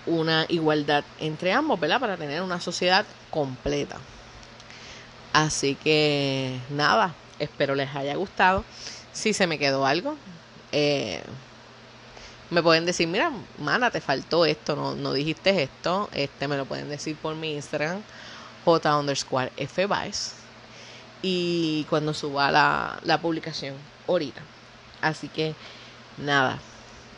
una 0.06 0.46
igualdad 0.50 1.04
entre 1.20 1.54
ambos, 1.54 1.80
¿verdad? 1.80 2.00
Para 2.00 2.18
tener 2.18 2.42
una 2.42 2.60
sociedad 2.60 3.06
completa. 3.30 3.98
Así 5.34 5.76
que 5.76 6.60
nada, 6.70 7.14
espero 7.38 7.76
les 7.76 7.96
haya 7.96 8.16
gustado. 8.16 8.64
Si 9.14 9.34
se 9.34 9.48
me 9.48 9.60
quedó 9.60 9.86
algo, 9.86 10.16
eh, 10.72 11.22
me 12.50 12.64
pueden 12.64 12.86
decir, 12.86 13.08
mira, 13.08 13.32
mana, 13.60 13.92
te 13.92 14.02
faltó 14.02 14.46
esto, 14.46 14.76
no, 14.76 14.96
no 14.96 15.14
dijiste 15.14 15.64
esto. 15.64 16.10
Este 16.14 16.48
me 16.48 16.58
lo 16.58 16.66
pueden 16.66 16.90
decir 16.90 17.16
por 17.16 17.36
mi 17.36 17.54
Instagram, 17.54 18.02
J 18.66 18.98
underscore 18.98 19.52
F 19.58 19.88
Y 21.22 21.86
cuando 21.90 22.14
suba 22.14 22.52
la, 22.52 23.00
la 23.04 23.20
publicación, 23.20 23.76
ahorita. 24.08 24.42
Así 25.02 25.28
que 25.28 25.54
nada, 26.18 26.60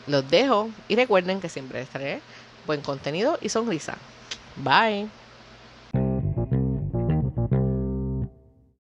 los 0.07 0.29
dejo 0.29 0.69
y 0.87 0.95
recuerden 0.95 1.39
que 1.39 1.49
siempre 1.49 1.79
les 1.79 1.89
traeré 1.89 2.21
buen 2.65 2.81
contenido 2.81 3.37
y 3.41 3.49
sonrisa. 3.49 3.95
Bye. 4.57 5.20